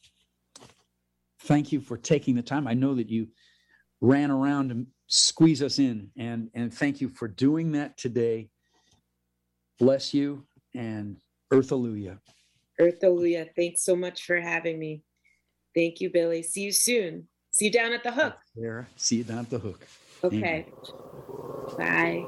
[1.44, 2.68] thank you for taking the time.
[2.68, 3.28] I know that you
[4.02, 8.50] ran around to squeeze us in, and and thank you for doing that today.
[9.78, 11.18] Bless you and
[11.52, 12.20] Earth Alleluia.
[12.80, 13.48] Earth Alleluia.
[13.56, 15.04] Thanks so much for having me.
[15.76, 16.44] Thank you, Billy.
[16.44, 17.28] See you soon.
[17.52, 18.38] See you down at the hook.
[18.56, 19.86] Sarah, see you down at the hook.
[20.24, 20.66] Okay.
[21.78, 22.26] Bye.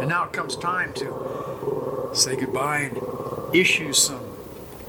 [0.00, 4.24] And now it comes time to say goodbye and issue some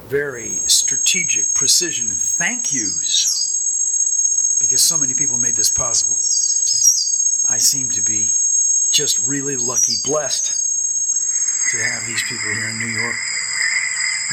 [0.07, 6.15] very strategic precision thank yous because so many people made this possible.
[7.49, 8.29] I seem to be
[8.91, 10.60] just really lucky, blessed
[11.71, 13.15] to have these people here in New York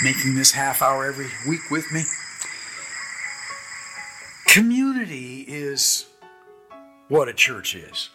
[0.03, 2.03] making this half hour every week with me.
[4.47, 6.07] Community is
[7.09, 8.11] what a church is.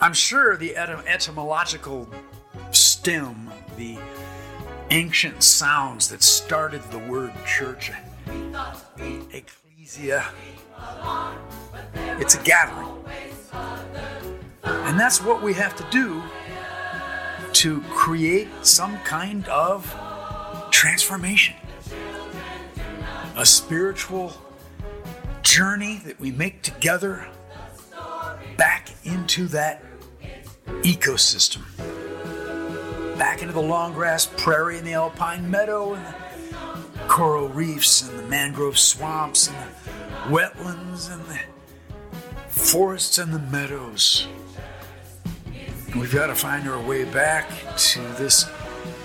[0.00, 2.08] I'm sure the etym- etymological
[2.70, 3.98] stem, the
[4.90, 7.92] ancient sounds that started the word church,
[9.32, 10.24] ecclesia,
[12.18, 12.88] it's a gathering.
[14.62, 16.22] And that's what we have to do
[17.60, 19.94] to create some kind of
[20.70, 21.54] transformation.
[23.36, 24.32] A spiritual
[25.42, 27.28] journey that we make together
[28.56, 29.84] back into that
[30.80, 31.60] ecosystem.
[33.18, 38.18] Back into the long grass prairie and the alpine meadow and the coral reefs and
[38.18, 41.38] the mangrove swamps and the wetlands and the
[42.48, 44.26] forests and the meadows.
[45.94, 48.48] We've got to find our way back to this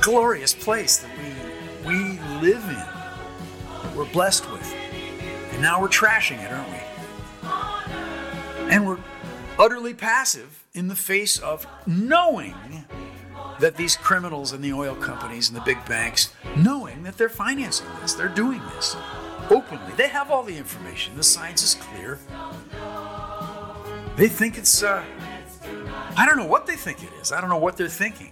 [0.02, 1.36] glorious place that we
[1.86, 4.74] we live in, that we're blessed with.
[5.52, 6.80] And now we're trashing it, aren't we?
[8.74, 9.00] And we're
[9.60, 12.56] utterly passive in the face of knowing
[13.60, 17.88] that these criminals and the oil companies and the big banks, knowing that they're financing
[18.02, 18.96] this, they're doing this
[19.50, 19.94] openly.
[19.96, 21.16] They have all the information.
[21.16, 22.20] The science is clear.
[24.18, 25.04] They think it's, uh,
[26.18, 27.32] I don't know what they think it is.
[27.32, 28.32] I don't know what they're thinking.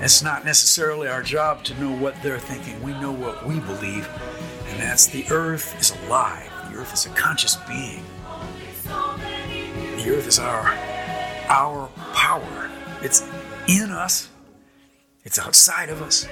[0.00, 2.82] It's not necessarily our job to know what they're thinking.
[2.82, 4.08] We know what we believe,
[4.68, 6.50] and that's the earth is alive.
[6.70, 8.04] The earth is a conscious being.
[8.84, 10.66] The earth is our
[11.48, 12.70] our power.
[13.02, 13.22] It's
[13.68, 14.28] in us.
[15.22, 16.26] It's outside of us.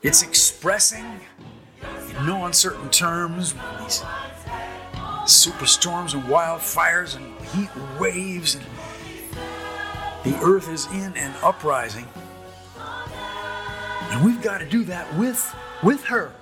[0.00, 1.20] It's expressing
[1.82, 4.02] in no uncertain terms these
[5.28, 8.64] superstorms and wildfires and heat waves and
[10.24, 12.06] the earth is in an uprising.
[14.10, 16.32] And we've got to do that with with her.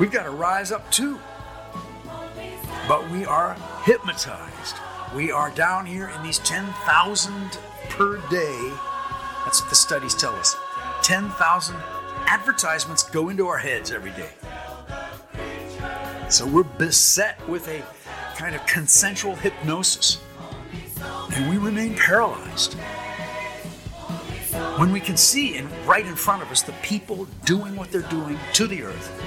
[0.00, 1.18] We've got to rise up too.
[2.88, 3.54] But we are
[3.84, 4.76] hypnotized.
[5.14, 7.58] We are down here in these 10,000
[7.88, 8.72] per day.
[9.44, 10.56] That's what the studies tell us.
[11.02, 11.76] 10,000
[12.26, 14.30] advertisements go into our heads every day.
[16.28, 17.84] So we're beset with a
[18.36, 20.20] kind of consensual hypnosis.
[21.34, 22.74] And we remain paralyzed.
[24.78, 28.02] When we can see and right in front of us the people doing what they're
[28.02, 29.22] doing to the earth,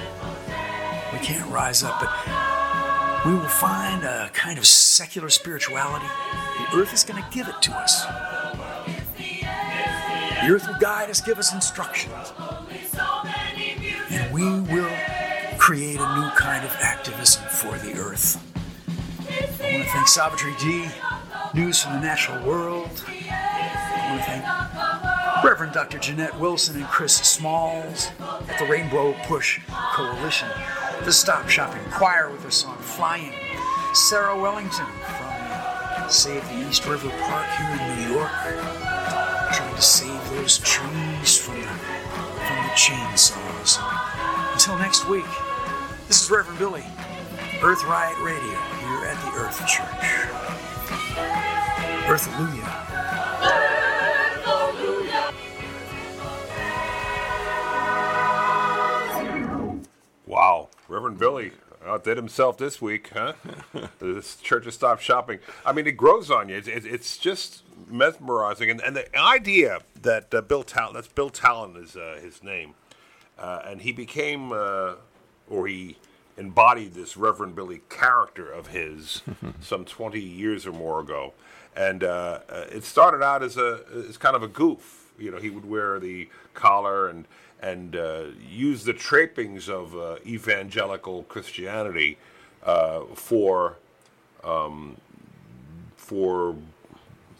[1.13, 6.07] we can't rise up, but we will find a kind of secular spirituality.
[6.57, 8.05] The earth is going to give it to us.
[9.15, 12.33] The earth will guide us, give us instructions.
[14.09, 14.89] And we will
[15.69, 18.43] create a new kind of activism for the earth.
[19.61, 20.89] I want to thank Savitri D,
[21.53, 22.89] News from the Natural World.
[23.07, 25.99] I want to thank Reverend Dr.
[25.99, 29.59] Janette Wilson and Chris Smalls at the Rainbow Push
[29.93, 30.49] Coalition,
[31.03, 33.33] the Stop Shopping Choir with their song Flying,
[33.93, 38.31] Sarah Wellington from Save the East River Park here in New York,
[39.53, 43.77] trying to save those trees from the, from the chainsaws.
[44.53, 45.25] Until next week,
[46.09, 46.83] this is Reverend Billy,
[47.61, 49.85] Earth Riot Radio, here at the Earth Church.
[52.09, 52.89] Earth Alleluia.
[60.25, 61.51] Wow, Reverend Billy,
[61.85, 63.33] outdid himself this week, huh?
[63.99, 65.37] this church has stopped shopping.
[65.63, 66.55] I mean, it grows on you.
[66.55, 71.29] It's, it's, it's just mesmerizing, and, and the idea that uh, Bill Talen, that's Bill
[71.29, 72.73] Talen is uh, his name,
[73.37, 74.93] uh, and he became, uh,
[75.49, 75.97] or he
[76.37, 79.21] embodied this Reverend Billy character of his
[79.61, 81.33] some 20 years or more ago,
[81.75, 85.11] and uh, uh, it started out as a as kind of a goof.
[85.17, 87.25] You know, he would wear the collar and
[87.61, 92.17] and uh, use the trappings of uh, evangelical Christianity
[92.63, 93.77] uh, for
[94.43, 94.97] um,
[95.97, 96.55] for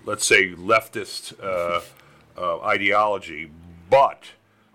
[0.06, 1.82] let's say leftist uh,
[2.38, 3.50] uh, ideology,
[3.90, 4.24] but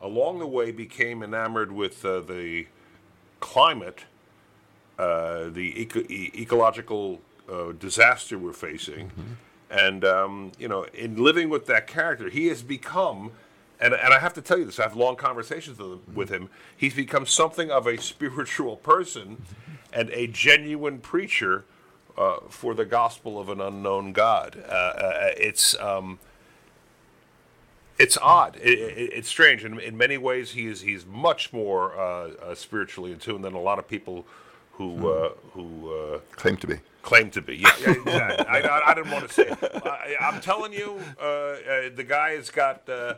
[0.00, 2.66] along the way became enamored with uh, the
[3.44, 4.00] climate,
[4.98, 7.20] uh, the eco- e- ecological
[7.52, 9.10] uh, disaster we're facing,
[9.70, 13.32] and um, you know, in living with that character, he has become.
[13.80, 14.78] And, and I have to tell you this.
[14.78, 16.48] I have long conversations with him, with him.
[16.74, 19.42] He's become something of a spiritual person
[19.92, 21.64] and a genuine preacher
[22.16, 24.56] uh, for the gospel of an unknown God.
[24.56, 26.18] Uh, uh, it's um,
[27.98, 28.56] it's odd.
[28.56, 29.64] It, it, it's strange.
[29.64, 33.54] In, in many ways, he is he's much more uh, uh, spiritually in tune than
[33.54, 34.26] a lot of people
[34.72, 36.76] who uh, who uh, Claim to be.
[37.02, 37.56] claim to be.
[37.56, 38.46] Yeah, yeah exactly.
[38.46, 39.46] I, I, I didn't want to say.
[39.48, 39.58] It.
[39.84, 41.56] I, I'm telling you, uh, uh,
[41.94, 43.14] the guy has got uh,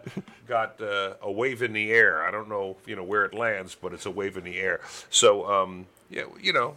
[0.46, 2.22] got uh, a wave in the air.
[2.22, 4.80] I don't know, you know, where it lands, but it's a wave in the air.
[5.08, 6.76] So, um, yeah, you know,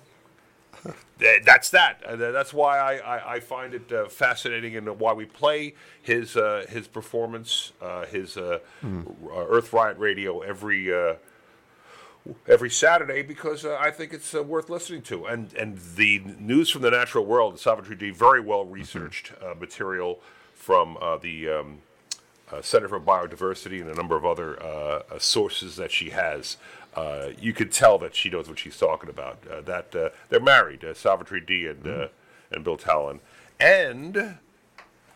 [1.17, 2.03] that's that.
[2.05, 6.37] Uh, that's why I, I, I find it uh, fascinating and why we play his
[6.37, 8.97] uh, his performance, uh, his uh, uh,
[9.31, 11.15] Earth Riot Radio every uh,
[12.47, 15.25] every Saturday because uh, I think it's uh, worth listening to.
[15.25, 20.19] And and the news from the natural world, Savitri D, very well researched uh, material
[20.53, 21.79] from uh, the um,
[22.51, 26.57] uh, Center for Biodiversity and a number of other sources that she has.
[26.95, 29.39] Uh, you could tell that she knows what she's talking about.
[29.49, 32.07] Uh, that uh, they're married, uh, Savitri D and uh,
[32.51, 33.19] and Bill Talen,
[33.59, 34.37] and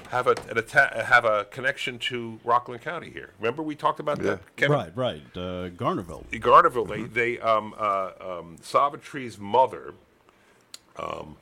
[0.10, 3.32] have a an atta- have a connection to Rockland County here.
[3.40, 4.78] Remember we talked about that, Kevin?
[4.78, 5.22] Right, right.
[5.36, 6.26] Uh, Garnerville.
[6.32, 9.96] Garnerville, they, they um, uh, um, Savitri's mother,
[10.98, 11.38] um,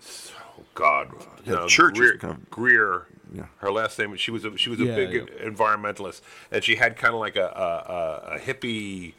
[0.00, 1.10] s- oh God,
[1.44, 3.46] Yeah, uh, church Greer, kind of- Greer, Yeah.
[3.58, 4.14] her last name.
[4.16, 5.44] She was a, she was a Yeah, big yeah.
[5.48, 6.20] environmentalist,
[6.52, 9.14] and she had kind of like a, a, a, a hippie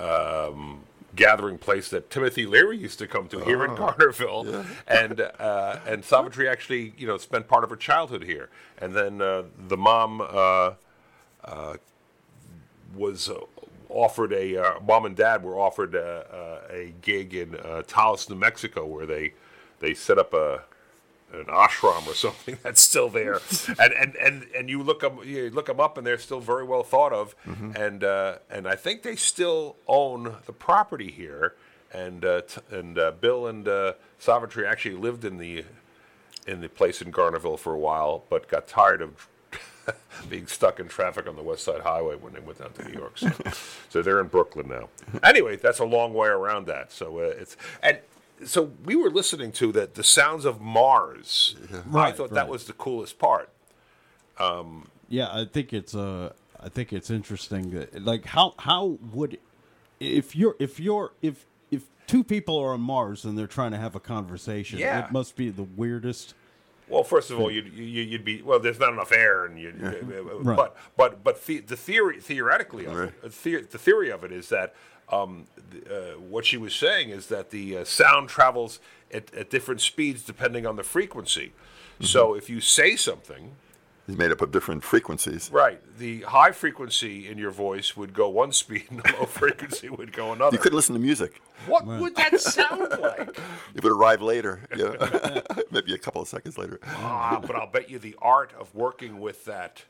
[0.00, 0.80] um,
[1.14, 6.04] gathering place that Timothy Leary used to come to here in Garnerville, and uh, and
[6.04, 8.48] Savitri actually you know spent part of her childhood here,
[8.78, 10.20] and then uh, the mom.
[10.20, 10.74] Uh,
[12.94, 13.38] was uh,
[13.88, 15.98] offered a uh, mom and dad were offered uh,
[16.32, 19.34] uh, a gig in uh, Taos, New Mexico, where they
[19.80, 20.62] they set up a
[21.32, 23.40] an ashram or something that's still there,
[23.78, 26.64] and and and and you look them you look them up, and they're still very
[26.64, 27.34] well thought of,
[27.74, 31.54] and uh, and I think they still own the property here,
[31.92, 35.64] and uh, t- and uh, Bill and uh, Savitri actually lived in the
[36.46, 39.28] in the place in Garnerville for a while, but got tired of
[40.28, 42.98] being stuck in traffic on the West Side Highway when they went down to New
[42.98, 43.18] York.
[43.18, 43.30] So,
[43.88, 44.88] so they're in Brooklyn now.
[45.22, 46.92] Anyway, that's a long way around that.
[46.92, 47.98] So uh, it's and
[48.44, 51.56] so we were listening to that the sounds of Mars.
[51.72, 53.50] I Right, thought that was the coolest part.
[54.38, 57.70] Um, yeah, I think it's uh, I think it's interesting.
[57.70, 59.38] That, like, how how would
[59.98, 63.78] if you're if you're if if two people are on Mars and they're trying to
[63.78, 65.04] have a conversation, Yeah.
[65.06, 66.34] it must be the weirdest.
[66.88, 68.58] Well, first of all, you'd, you- you'd be well.
[68.58, 69.72] There's not enough air, and you.
[69.80, 70.56] Uh, uh, right.
[70.56, 73.12] But but but the, the theory theoretically of Right.
[73.22, 74.74] it, the theory of it is that
[75.10, 78.80] um, th- uh, what she was saying is that the uh, sound travels
[79.12, 81.52] at, at different speeds depending on the frequency.
[82.02, 83.56] So if you say something,
[84.06, 85.50] He's made up of different frequencies.
[85.52, 89.88] right, the high frequency in your voice would go one speed, and the low frequency
[89.88, 90.54] would go another.
[90.56, 91.40] You couldn't listen to music.
[91.66, 93.38] what would that sound like?
[93.74, 94.62] It would arrive later.
[94.76, 95.42] Yeah.
[95.70, 96.80] Maybe a couple of seconds later.
[96.86, 99.84] Ah, but I'll bet you the art of working with that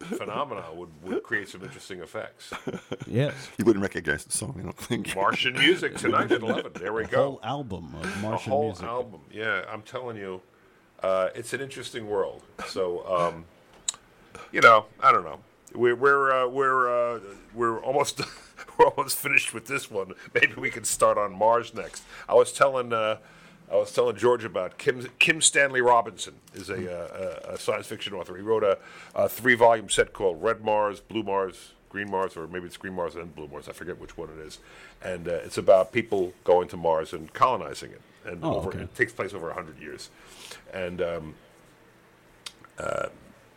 [0.00, 2.52] phenomena would, would create some interesting effects.
[3.06, 5.14] Yes, You wouldn't recognize the song, I don't think.
[5.14, 6.72] Martian music tonight at 11.
[6.74, 7.22] There we a go.
[7.22, 8.84] whole album of A Martian whole music.
[8.86, 9.20] album.
[9.32, 10.40] Yeah, I'm telling you,
[11.02, 12.42] uh, it's an interesting world.
[12.66, 13.44] So, um,
[14.52, 15.38] you know, I don't know.
[15.74, 17.20] We're we're uh, we're uh,
[17.54, 18.20] we're almost
[18.78, 20.12] we're almost finished with this one.
[20.34, 22.04] Maybe we can start on Mars next.
[22.28, 23.18] I was telling uh,
[23.72, 27.86] I was telling George about Kim Kim Stanley Robinson is a, uh, a, a science
[27.86, 28.36] fiction author.
[28.36, 28.78] He wrote a,
[29.14, 32.94] a three volume set called Red Mars, Blue Mars, Green Mars, or maybe it's Green
[32.94, 33.68] Mars and Blue Mars.
[33.68, 34.58] I forget which one it is.
[35.02, 38.00] And uh, it's about people going to Mars and colonizing it.
[38.26, 38.80] And Oh, over, okay.
[38.80, 40.10] it takes place over hundred years.
[40.72, 41.34] And um,
[42.78, 43.08] uh,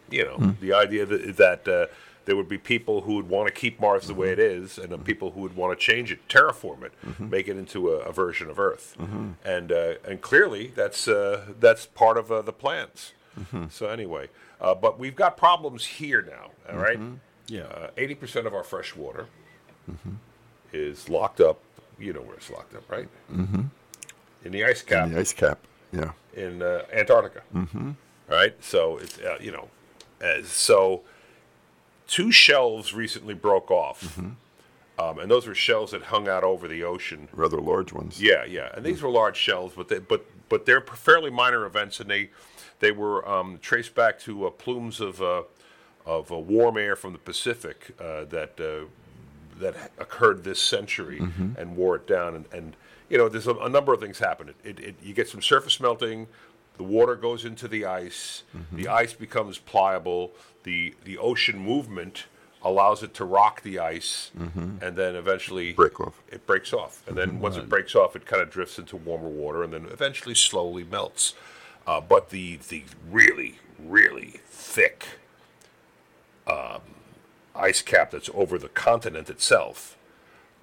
[0.09, 0.51] you know, Hmm.
[0.61, 1.87] the idea that, that uh,
[2.27, 4.89] there would be people who would want to keep Mars the way it is, and
[4.91, 8.11] then people who would want to change it, terraform it, make it into a, a
[8.11, 8.95] version of Earth.
[9.43, 13.13] And uh, and clearly, that's uh, that's part of uh, the plans.
[13.69, 14.29] So anyway,
[14.61, 16.51] uh, but we've got problems here now.
[16.71, 16.99] All right.
[17.47, 17.61] Yeah.
[17.63, 19.27] Uh, Eighty percent of our fresh water
[20.73, 21.59] is locked up.
[21.99, 23.07] You know where it's locked up, right?
[23.31, 23.61] Mm-hmm.
[24.45, 25.59] In the ice cap In the ice cap.
[25.91, 26.11] Yeah.
[26.35, 27.41] in uh, Antarctica.
[27.55, 27.91] Mm-hmm.
[28.29, 28.55] Right.
[28.63, 29.69] So it's uh, you know,
[30.43, 31.01] so
[32.07, 34.17] two shelves recently broke off,
[34.99, 37.27] um, and those were shelves that hung out over the ocean.
[37.33, 38.21] Rather large ones.
[38.21, 41.99] Yeah, yeah, and these were large shelves, but they, but but they're fairly minor events,
[41.99, 42.29] and they
[42.79, 45.43] they were um, traced back to uh, plumes of uh,
[46.05, 48.85] of uh, warm air from the Pacific uh, that uh,
[49.59, 51.57] that occurred this century Mhm.
[51.57, 52.75] and wore it down, and, and
[53.09, 54.49] you know there's a, a number of things happen.
[54.49, 56.27] It, it, it you get some surface melting,
[56.77, 60.31] the water goes into the ice, the ice becomes pliable,
[60.63, 62.25] the the ocean movement
[62.63, 64.81] allows it to rock the ice, Mhm.
[64.81, 66.15] and then eventually Break off.
[66.27, 69.29] it breaks off, and then once it breaks off, it kind of drifts into warmer
[69.29, 71.33] water, and then eventually slowly melts.
[71.85, 75.05] Uh, but the the really really thick
[76.47, 76.81] um,
[77.55, 79.97] ice cap that's over the continent itself,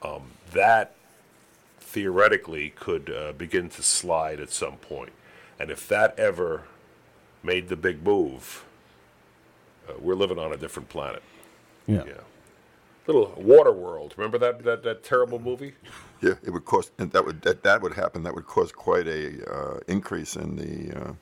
[0.02, 0.94] um, that
[1.78, 5.12] theoretically could uh, begin to slide at some point,
[5.58, 6.64] and if that ever
[7.42, 8.64] made the big move,
[9.88, 11.22] uh, we're living on a different planet.
[11.86, 12.04] Yeah.
[12.06, 12.12] Yeah.
[13.06, 14.14] Little Water World.
[14.16, 15.74] Remember that that, that terrible movie?
[16.22, 18.22] Yeah, it would cost, and that would that, that would happen.
[18.22, 21.12] That would cause quite a uh, increase in the uh,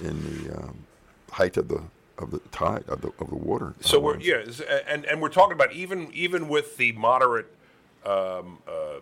[0.00, 0.84] in the um,
[1.30, 1.82] height of the
[2.18, 3.74] of the tide of the of the water.
[3.80, 4.44] So we're yeah,
[4.88, 7.46] and and we're talking about even even with the moderate
[8.04, 9.00] um, uh,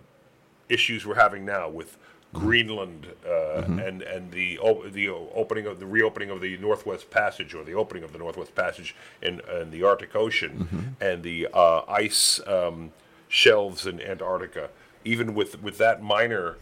[0.68, 1.96] issues we're having now with
[2.32, 4.58] Greenland uh, and and the
[4.92, 8.54] the opening of the reopening of the Northwest Passage or the opening of the Northwest
[8.54, 12.92] Passage in, in the Arctic Ocean and the uh, ice um,
[13.28, 14.70] shelves in Antarctica.
[15.04, 16.56] Even with with that minor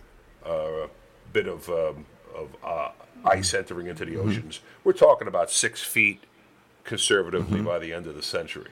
[0.45, 0.89] uh,
[1.33, 2.91] bit of um, of uh,
[3.25, 6.25] ice entering into the oceans, we're talking about six feet
[6.85, 8.71] conservatively by the end of the century.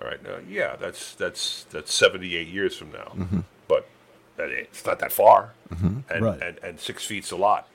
[0.00, 3.14] All right, now yeah, that's that's that's seventy eight years from now,
[4.38, 6.42] it's not that far, and, Right.
[6.42, 7.68] and and six feet's a lot.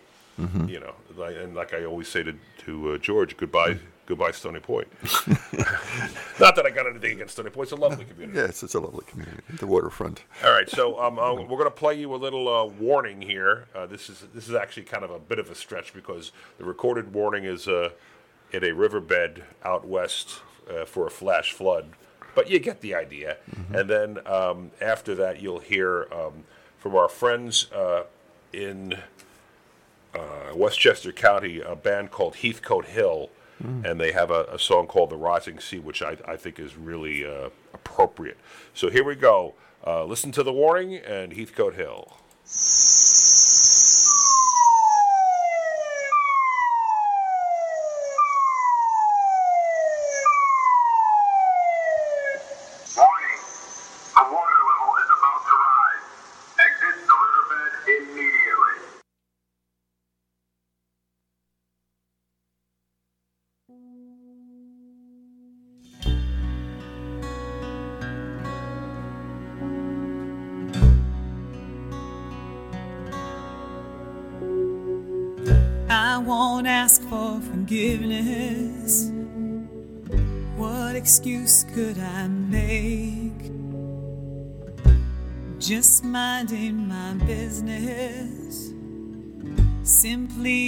[0.67, 2.33] You know, and like I always say to
[2.65, 3.77] to uh, George, goodbye,
[4.07, 4.87] goodbye, Stony Point.
[6.39, 8.39] not that I got anything against Stony Point; it's a lovely community.
[8.39, 9.37] Yes, it's a lovely community.
[9.59, 10.23] The waterfront.
[10.43, 13.65] All right, so um, uh, we're going to play you a little uh, warning here.
[13.75, 16.63] Uh, this is this is actually kind of a bit of a stretch because the
[16.65, 17.89] recorded warning is uh,
[18.51, 20.39] in a riverbed out west
[20.69, 21.91] uh, for a flash flood,
[22.35, 23.37] but you get the idea.
[23.73, 26.43] And then um, after that, you'll hear um,
[26.77, 28.03] from our friends uh,
[28.53, 28.95] in
[30.13, 33.29] uh, Westchester County a band called Heathcote Hill,
[33.85, 36.75] and they have a, a song called "The Rising Sea," which I, I think is
[36.75, 38.37] really uh, appropriate.
[38.73, 39.53] So here we go.
[39.85, 42.11] Uh, listen to the warning and Heathcote Hill.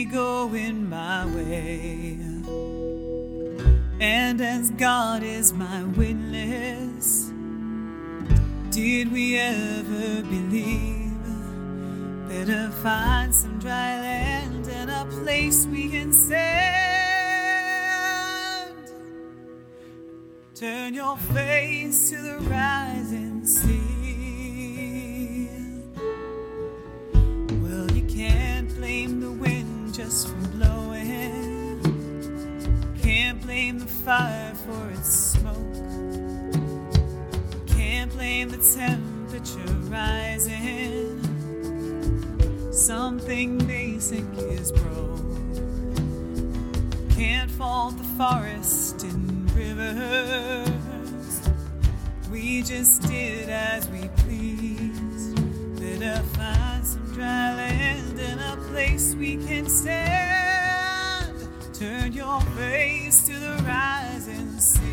[0.01, 2.17] Going my way.
[3.99, 7.31] And as God is my witness,
[8.69, 11.11] did we ever believe?
[12.27, 16.43] Better find some dry land and a place we can stand.
[20.55, 24.02] Turn your face to the rising sea.
[30.21, 31.81] For blowing.
[33.01, 35.73] Can't blame the fire for its smoke.
[37.65, 41.19] Can't blame the temperature rising.
[42.71, 45.57] Something basic is broke.
[47.17, 51.41] Can't fault the forest and rivers.
[52.31, 55.35] We just did as we pleased.
[55.79, 56.72] Better find
[57.13, 61.47] dry land and a place we can stand.
[61.71, 64.92] Turn your face to the rising sea.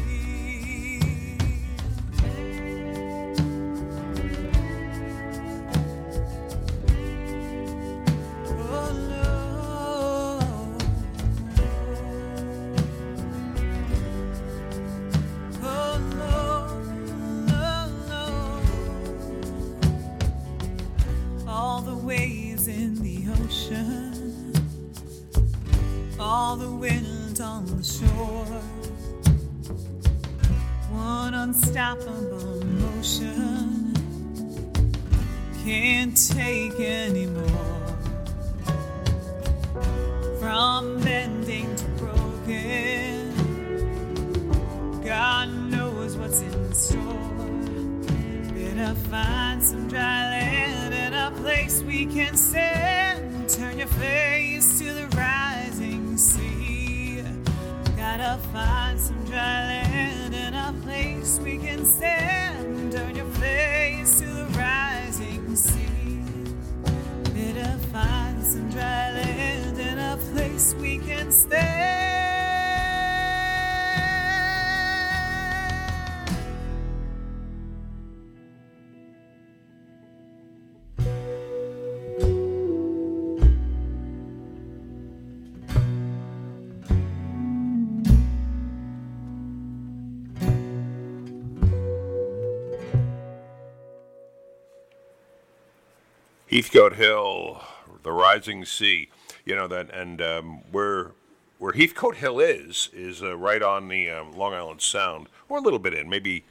[96.51, 97.62] Heathcote Hill,
[98.02, 99.09] the rising sea.
[99.44, 101.12] You know that, and um, where
[101.59, 105.60] where Heathcote Hill is is uh, right on the um, Long Island Sound, or a
[105.60, 106.44] little bit in, maybe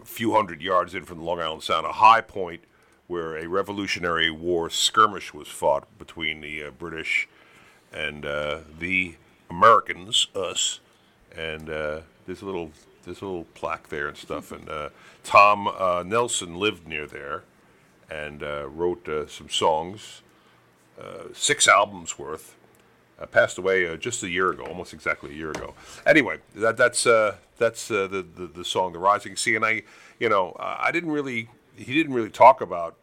[0.00, 2.64] a few hundred yards in from the Long Island Sound, a high point
[3.06, 7.28] where a Revolutionary War skirmish was fought between the uh, British
[7.94, 9.14] and uh, the
[9.48, 10.80] Americans, us,
[11.34, 12.72] and uh, there's a little
[13.06, 14.52] a little plaque there and stuff.
[14.52, 14.90] And uh,
[15.24, 17.44] Tom uh, Nelson lived near there
[18.12, 20.22] and uh, wrote uh, some songs,
[21.00, 22.56] uh, six albums worth.
[23.20, 25.74] Uh, passed away uh, just a year ago, almost exactly a year ago.
[26.06, 27.04] Anyway, that, that's
[27.58, 29.82] that's the, the the song, "The Rising Sea," and I,
[30.18, 32.96] you know, I didn't really, he didn't really talk about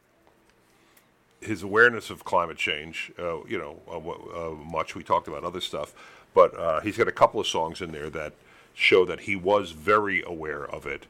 [1.39, 3.13] his awareness of climate change,
[3.47, 4.93] you know, much.
[4.93, 5.93] We talked about other stuff,
[6.33, 8.33] but he's got a couple of songs in there that
[8.73, 11.05] show that he was very aware of it,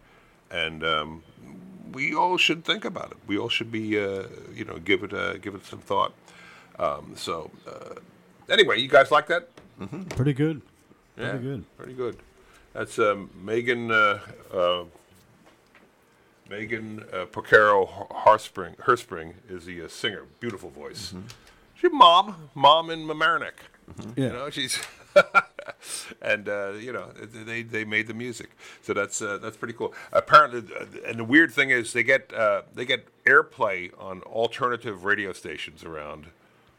[0.52, 1.24] and um,
[1.92, 3.18] we all should think about it.
[3.28, 6.14] We all should be, uh, you know, give it uh, give it some thought.
[6.78, 7.96] Um, so, uh,
[8.50, 9.50] anyway, you guys like that?
[9.80, 10.04] Mm-hmm.
[10.04, 10.62] Pretty good.
[11.18, 11.78] Yeah, Pretty good.
[11.78, 12.18] Pretty good.
[12.74, 14.20] That's um, Megan uh,
[14.54, 14.84] uh,
[16.50, 18.76] Megan uh, Porcaro Herspring.
[18.78, 20.24] Herspring is the uh, singer.
[20.40, 21.14] Beautiful voice.
[21.76, 23.54] She's mom, mom in Mamaroneck.
[24.16, 24.26] Yeah.
[24.28, 24.80] You know, she's
[26.22, 27.12] and uh, you know
[27.46, 28.50] they they made the music,
[28.82, 29.94] so that's uh, that's pretty cool.
[30.12, 35.04] Apparently, uh, and the weird thing is they get uh, they get airplay on alternative
[35.06, 36.28] radio stations around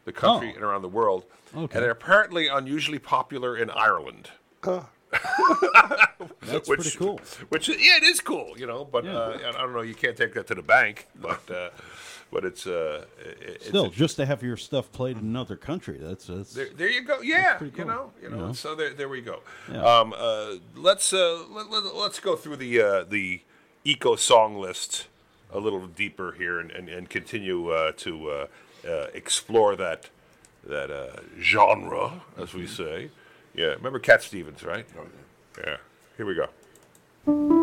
[0.04, 0.54] the country Oh.
[0.56, 1.24] and around the world,
[1.54, 1.74] Okay.
[1.76, 4.30] and they're apparently unusually popular in Ireland.
[6.42, 7.20] That's which, pretty cool.
[7.48, 8.84] Which yeah, it is cool, you know.
[8.84, 9.80] But uh, I don't know.
[9.82, 11.70] You can't take that to the bank, but uh,
[12.32, 15.98] but it's uh, it- it's Still, just to have your stuff played in another country,
[16.00, 17.20] that's, that's there, there you go.
[17.20, 18.36] Yeah, pretty you know, you know.
[18.36, 18.52] You know?
[18.52, 19.40] So there, there we go.
[19.70, 19.82] Yeah.
[19.84, 23.42] Um, uh, let's uh, let, let, let's go through the uh, the
[23.84, 25.06] eco song list
[25.52, 28.46] a little deeper here and, and, and continue uh, to uh,
[28.86, 30.08] uh, explore that
[30.64, 33.10] that uh, genre, as we say.
[33.54, 34.86] Yeah, remember Cat Stevens, right?
[34.96, 35.02] Oh,
[35.58, 35.64] yeah.
[35.66, 35.76] Yeah.
[36.16, 37.56] Here we go.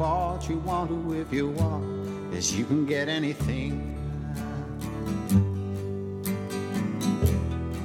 [0.00, 1.84] What you want to if you want,
[2.34, 3.94] as you can get anything.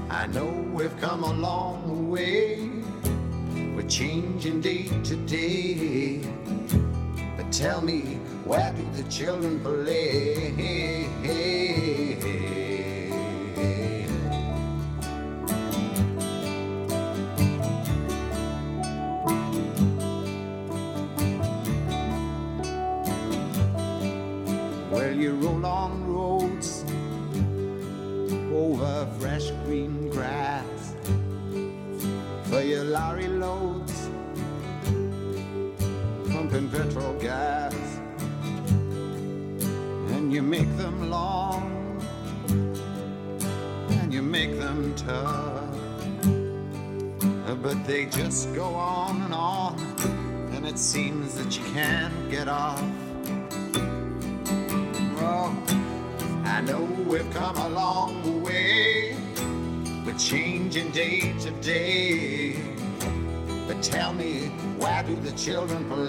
[0.09, 2.69] I know we've come a long way.
[3.75, 6.21] We're changing day to day.
[7.35, 7.99] But tell me,
[8.45, 11.05] where do the children play?
[65.45, 66.04] Children play?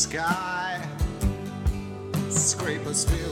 [0.00, 0.80] Sky,
[2.30, 3.29] scrapers fill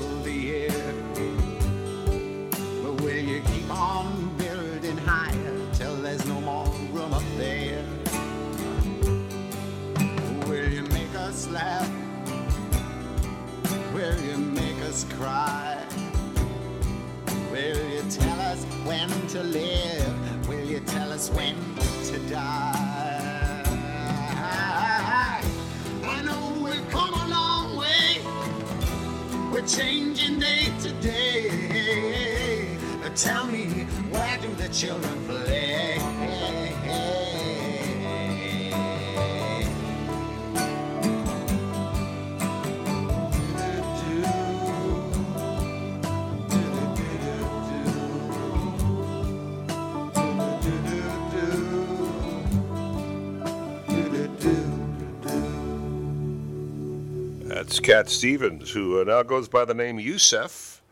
[57.89, 60.83] Cat Stevens, who uh, now goes by the name Yusuf.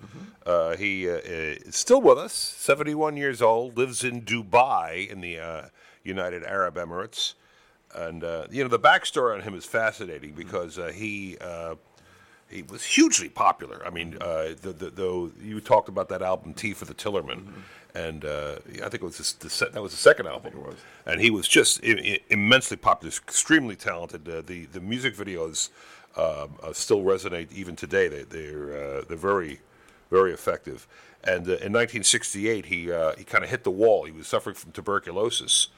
[0.47, 5.39] Uh, he uh, is still with us, 71 years old, lives in Dubai in the
[5.39, 5.63] uh,
[6.05, 7.35] United Arab Emirates.
[7.95, 11.37] And, uh, you know, the backstory on him is fascinating because uh, he.
[11.39, 11.75] Uh,
[12.49, 13.83] he was hugely popular.
[13.85, 17.43] I mean, uh, the, the, the, you talked about that album Tea for the Tillerman,"
[17.93, 20.53] and uh, I think it was the, that was the second album.
[21.07, 24.29] And he was just I- I- immensely popular, extremely talented.
[24.29, 25.71] Uh, the the music videos
[26.17, 28.09] um, uh, still resonate even today.
[28.09, 29.61] They, they're uh, they're very
[30.11, 30.87] very effective.
[31.25, 34.05] And uh, in 1968, he uh, he kind of hit the wall.
[34.05, 35.69] He was suffering from tuberculosis,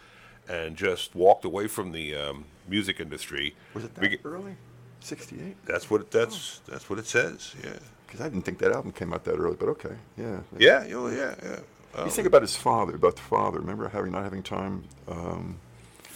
[0.49, 3.55] and just walked away from the um, music industry.
[3.75, 4.57] Was it that Beg- early?
[5.01, 5.57] 68?
[5.65, 7.55] That's what it, that's that's what it says.
[7.63, 7.79] Yeah.
[8.07, 9.95] Because I didn't think that album came out that early, but okay.
[10.17, 10.41] Yeah.
[10.59, 11.59] Yeah, oh, yeah, yeah.
[11.95, 13.59] You Um, think about his father, about the father.
[13.61, 14.85] Remember having not having time?
[15.07, 15.59] Um,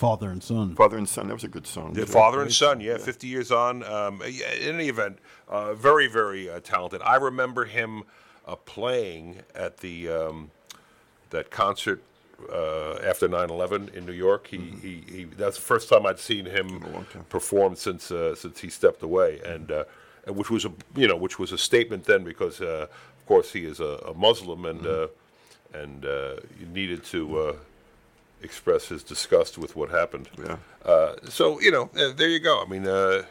[0.03, 0.75] Father and son.
[0.75, 1.29] Father and son.
[1.29, 1.95] That was a good song.
[1.97, 3.85] Yeah, father and son, yeah, 50 years on.
[3.85, 7.01] Um, in any event, uh, very, very uh, talented.
[7.03, 8.03] I remember him
[8.45, 10.51] uh, playing at the um,
[11.31, 12.03] that concert
[12.53, 14.49] uh, after 9/11 in New York.
[14.49, 16.83] He, he, he that's the first time I'd seen him
[17.29, 19.85] perform since uh, since he stepped away, and uh,
[20.27, 23.53] and which was a you know which was a statement then because uh, of course
[23.53, 25.07] he is a, a Muslim and uh,
[25.73, 26.35] and uh,
[26.73, 27.55] needed to.
[28.43, 30.29] Express his disgust with what happened.
[30.39, 30.57] Yeah.
[30.85, 32.63] Uh, so you know, uh, there you go.
[32.63, 33.23] I mean, uh,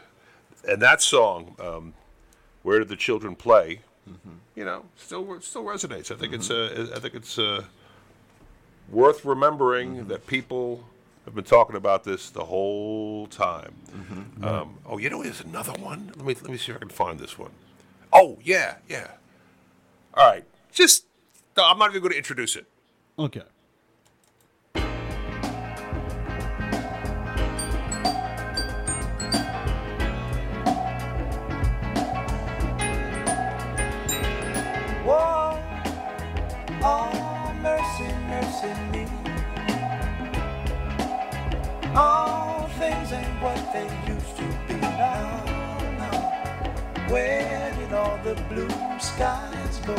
[0.67, 1.93] and that song, um,
[2.63, 3.81] "Where Did the Children Play?"
[4.55, 6.11] You know, still still resonates.
[6.11, 7.63] I think it's uh, I think it's uh,
[8.89, 10.83] worth remembering that people
[11.25, 13.75] have been talking about this the whole time.
[14.41, 16.11] Um, oh, you know, there's another one.
[16.15, 17.51] Let me let me see if I can find this one.
[18.11, 19.11] Oh yeah, yeah.
[20.13, 21.05] All right, just
[21.55, 22.65] no, I'm not even going to introduce it.
[23.19, 23.43] Okay.
[43.41, 45.43] What they used to be now.
[45.97, 47.09] now.
[47.09, 48.69] Where did all the blue
[48.99, 49.95] skies go?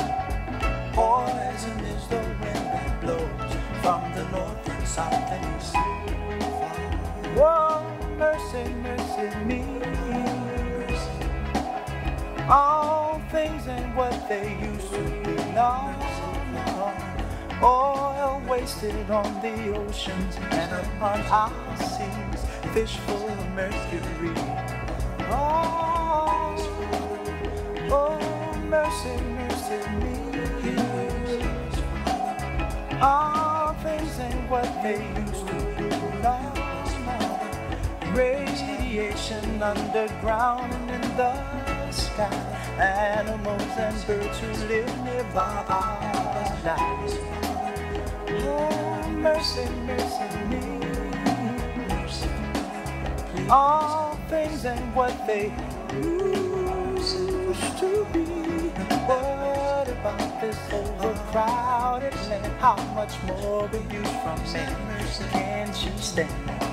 [0.93, 3.53] Poison is the wind that blows
[3.83, 5.75] from the north and south and east.
[7.37, 7.83] Whoa,
[8.17, 9.65] mercy, mercy me.
[12.49, 16.22] All things ain't what they used to be now.
[18.63, 24.31] Wasted on the oceans and upon our seas, fish full of mercury.
[25.29, 26.55] Oh,
[27.91, 30.15] oh mercy, mercy me.
[33.03, 35.89] All things ain't what they used to be
[36.23, 36.55] now.
[38.15, 42.31] Radiation underground and in the sky.
[42.79, 47.42] Animals and birds who live nearby are alive.
[48.53, 50.63] Oh, mercy, mercy me.
[51.89, 52.31] Mercy.
[53.51, 55.53] All things and what they
[55.95, 58.25] used to be.
[59.09, 62.53] What about this overcrowded land?
[62.61, 64.77] How much more abuse from men
[65.33, 66.72] can she stand?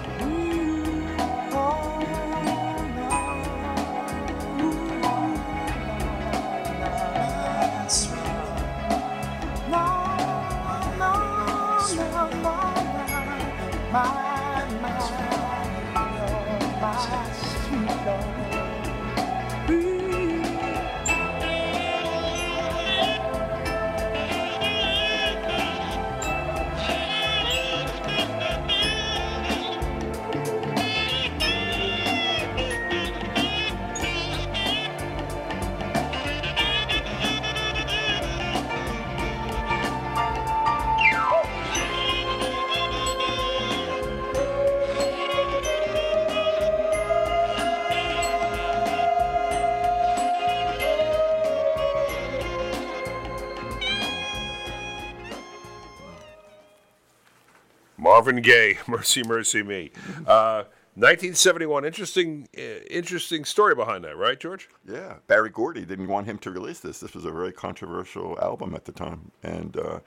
[58.30, 59.92] Marvin Gaye, Mercy, Mercy Me.
[60.28, 60.64] Uh,
[60.96, 61.84] 1971.
[61.86, 64.70] Interesting, uh, interesting story behind that, right, George?
[64.88, 67.00] Yeah, Berry Gordy didn't want him to release this.
[67.00, 70.00] This was a very controversial album at the time, and uh,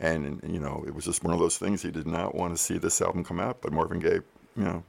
[0.00, 1.82] and you know it was just one of those things.
[1.82, 4.20] He did not want to see this album come out, but Marvin Gaye,
[4.56, 4.82] you know,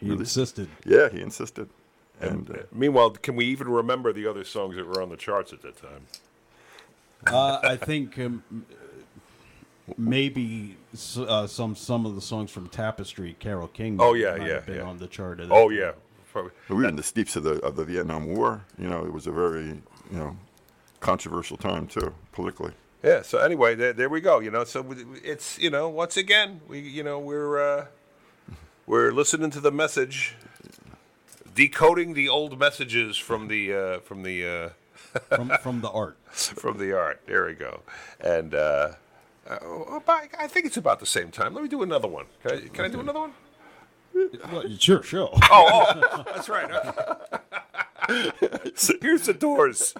[0.00, 0.68] He released- insisted.
[0.84, 1.68] Yeah, he insisted.
[2.20, 5.16] And And uh, meanwhile, can we even remember the other songs that were on the
[5.16, 6.06] charts at that time?
[7.26, 8.42] Uh, I think um,
[9.96, 10.76] maybe
[11.16, 13.96] uh, some some of the songs from Tapestry, Carole King.
[14.00, 14.82] Oh, yeah, might yeah, have been yeah.
[14.82, 15.40] on the chart.
[15.40, 15.78] At that Oh time.
[15.78, 15.92] yeah,
[16.32, 16.52] probably.
[16.68, 18.64] we were in the steeps of the of the Vietnam War.
[18.78, 19.66] You know, it was a very
[20.10, 20.36] you know
[21.00, 22.72] controversial time too politically.
[23.02, 23.22] Yeah.
[23.22, 24.38] So anyway, there, there we go.
[24.38, 24.84] You know, so
[25.24, 27.86] it's you know once again we you know we're uh,
[28.86, 30.36] we're listening to the message,
[31.54, 34.68] decoding the old messages from the uh, from the uh,
[35.36, 37.22] from from the art from the art.
[37.26, 37.80] There we go.
[38.20, 38.54] And
[39.48, 41.54] uh, uh, oh, I think it's about the same time.
[41.54, 42.26] Let me do another one.
[42.42, 43.32] Can I, can I do another one?
[44.52, 45.30] Well, sure, sure.
[45.50, 46.70] Oh, oh that's right.
[49.00, 49.94] Here's the doors.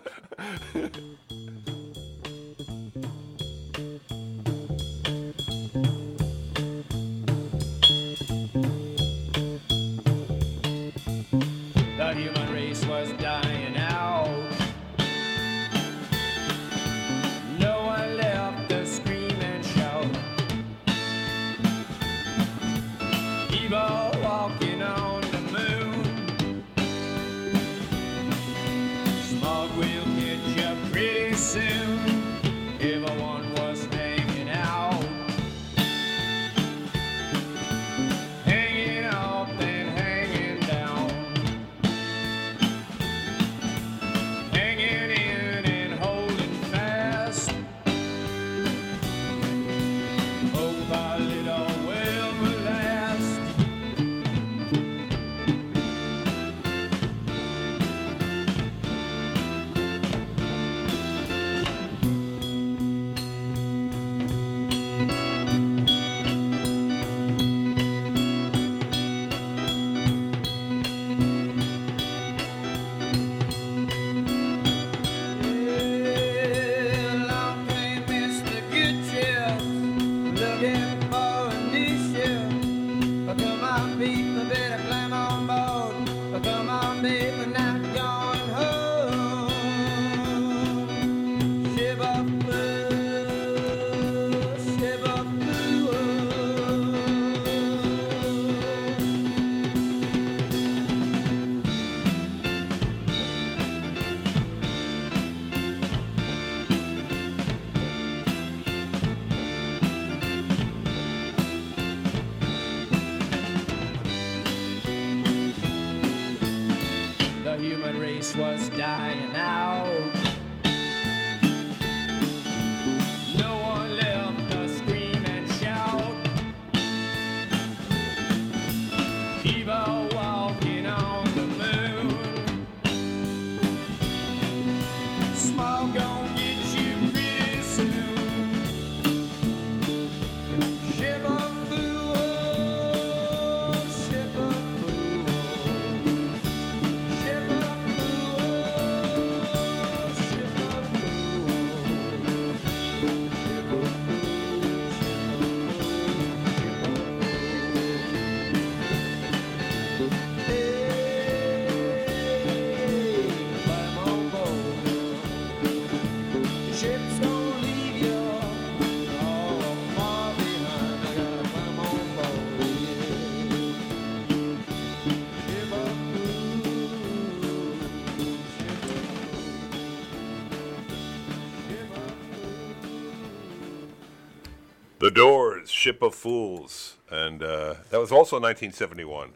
[185.13, 189.33] Doors, Ship of Fools, and uh, that was also 1971.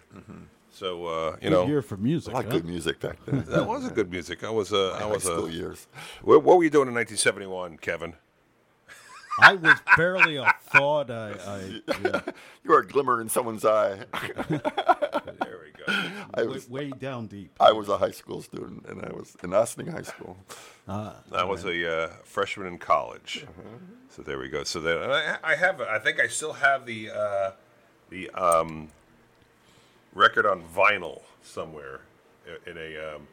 [0.77, 2.35] So uh, you Good know, year for music.
[2.35, 2.53] I like huh?
[2.53, 3.44] good music back then.
[3.48, 4.44] that was a good music.
[4.44, 5.86] I was uh, My I high was school uh, years.
[6.23, 8.15] What, what were you doing in 1971, Kevin?
[9.40, 11.11] I was barely a thought.
[11.11, 12.20] I, I yeah.
[12.62, 14.01] You are a glimmer in someone's eye.
[14.48, 16.11] there we go.
[16.35, 17.53] I way, was, way down deep.
[17.59, 20.36] I was a high school student, and I was in Ossining High School.
[20.89, 23.47] Ah, I was a uh, freshman in college.
[24.16, 24.64] So there we go.
[24.64, 27.51] So then I, I have, I think I still have the uh,
[28.09, 28.88] the um,
[30.14, 32.01] record on vinyl somewhere
[32.66, 32.97] in a.
[33.16, 33.28] Um,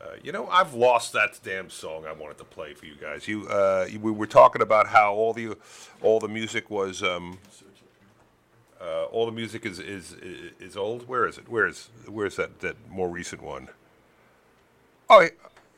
[0.00, 3.26] uh, you know, I've lost that damn song I wanted to play for you guys.
[3.26, 5.56] You, uh, you- we were talking about how all the
[6.02, 7.02] all the music was.
[7.02, 7.38] Um,
[8.80, 11.08] uh, all the music is, is is is old.
[11.08, 11.48] Where is it?
[11.48, 13.70] Where is where's that that more recent one?
[15.10, 15.26] Oh,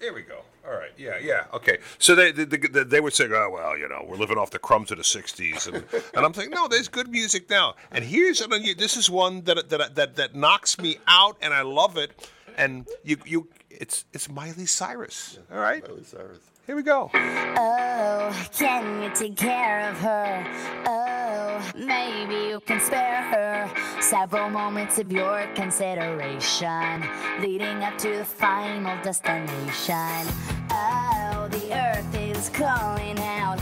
[0.00, 0.42] here we go.
[0.70, 1.78] All right, yeah, yeah, okay.
[1.98, 4.60] So they they, they, they were saying, oh well, you know, we're living off the
[4.60, 5.84] crumbs of the '60s, and,
[6.14, 7.74] and I'm saying, no, there's good music now.
[7.90, 11.62] And here's an, this is one that that that that knocks me out, and I
[11.62, 12.12] love it.
[12.56, 15.40] And you you it's it's Miley Cyrus.
[15.52, 16.49] All right, Miley Cyrus.
[16.70, 17.10] Here we go.
[17.12, 20.46] Oh, can you take care of her?
[20.86, 27.04] Oh, maybe you can spare her several moments of your consideration
[27.40, 30.28] leading up to the final destination.
[30.70, 33.58] Oh, the earth is calling out.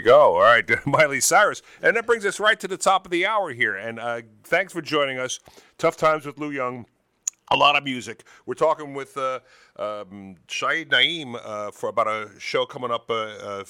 [0.00, 0.36] Here we go.
[0.36, 1.60] All right, Miley Cyrus.
[1.82, 3.76] And that brings us right to the top of the hour here.
[3.76, 5.40] And uh, thanks for joining us.
[5.76, 6.86] Tough Times with Lou Young.
[7.50, 8.24] A lot of music.
[8.46, 9.40] We're talking with uh,
[9.76, 13.64] um, Shahid Naeem uh, for about a show coming up uh, uh,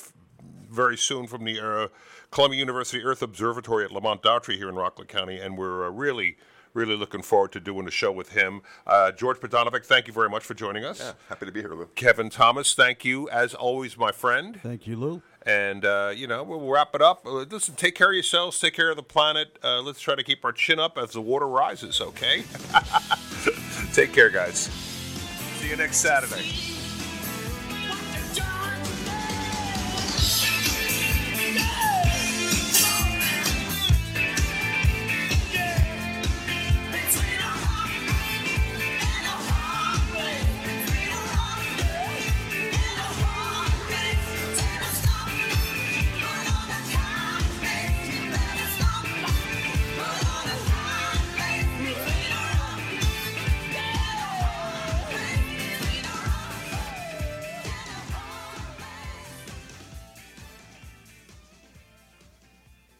[0.70, 1.88] very soon from the uh,
[2.30, 5.40] Columbia University Earth Observatory at Lamont Doherty here in Rockland County.
[5.40, 6.36] And we're uh, really,
[6.74, 8.62] really looking forward to doing a show with him.
[8.86, 11.00] Uh, George Potanovic, thank you very much for joining us.
[11.00, 11.88] Yeah, happy to be here, Lou.
[11.96, 14.60] Kevin Thomas, thank you as always, my friend.
[14.62, 15.22] Thank you, Lou.
[15.46, 17.26] And, uh, you know, we'll wrap it up.
[17.26, 19.58] Uh, listen, take care of yourselves, take care of the planet.
[19.64, 22.44] Uh, let's try to keep our chin up as the water rises, okay?
[23.94, 24.58] take care, guys.
[25.58, 26.44] See you next Saturday.
[31.52, 31.89] Yeah!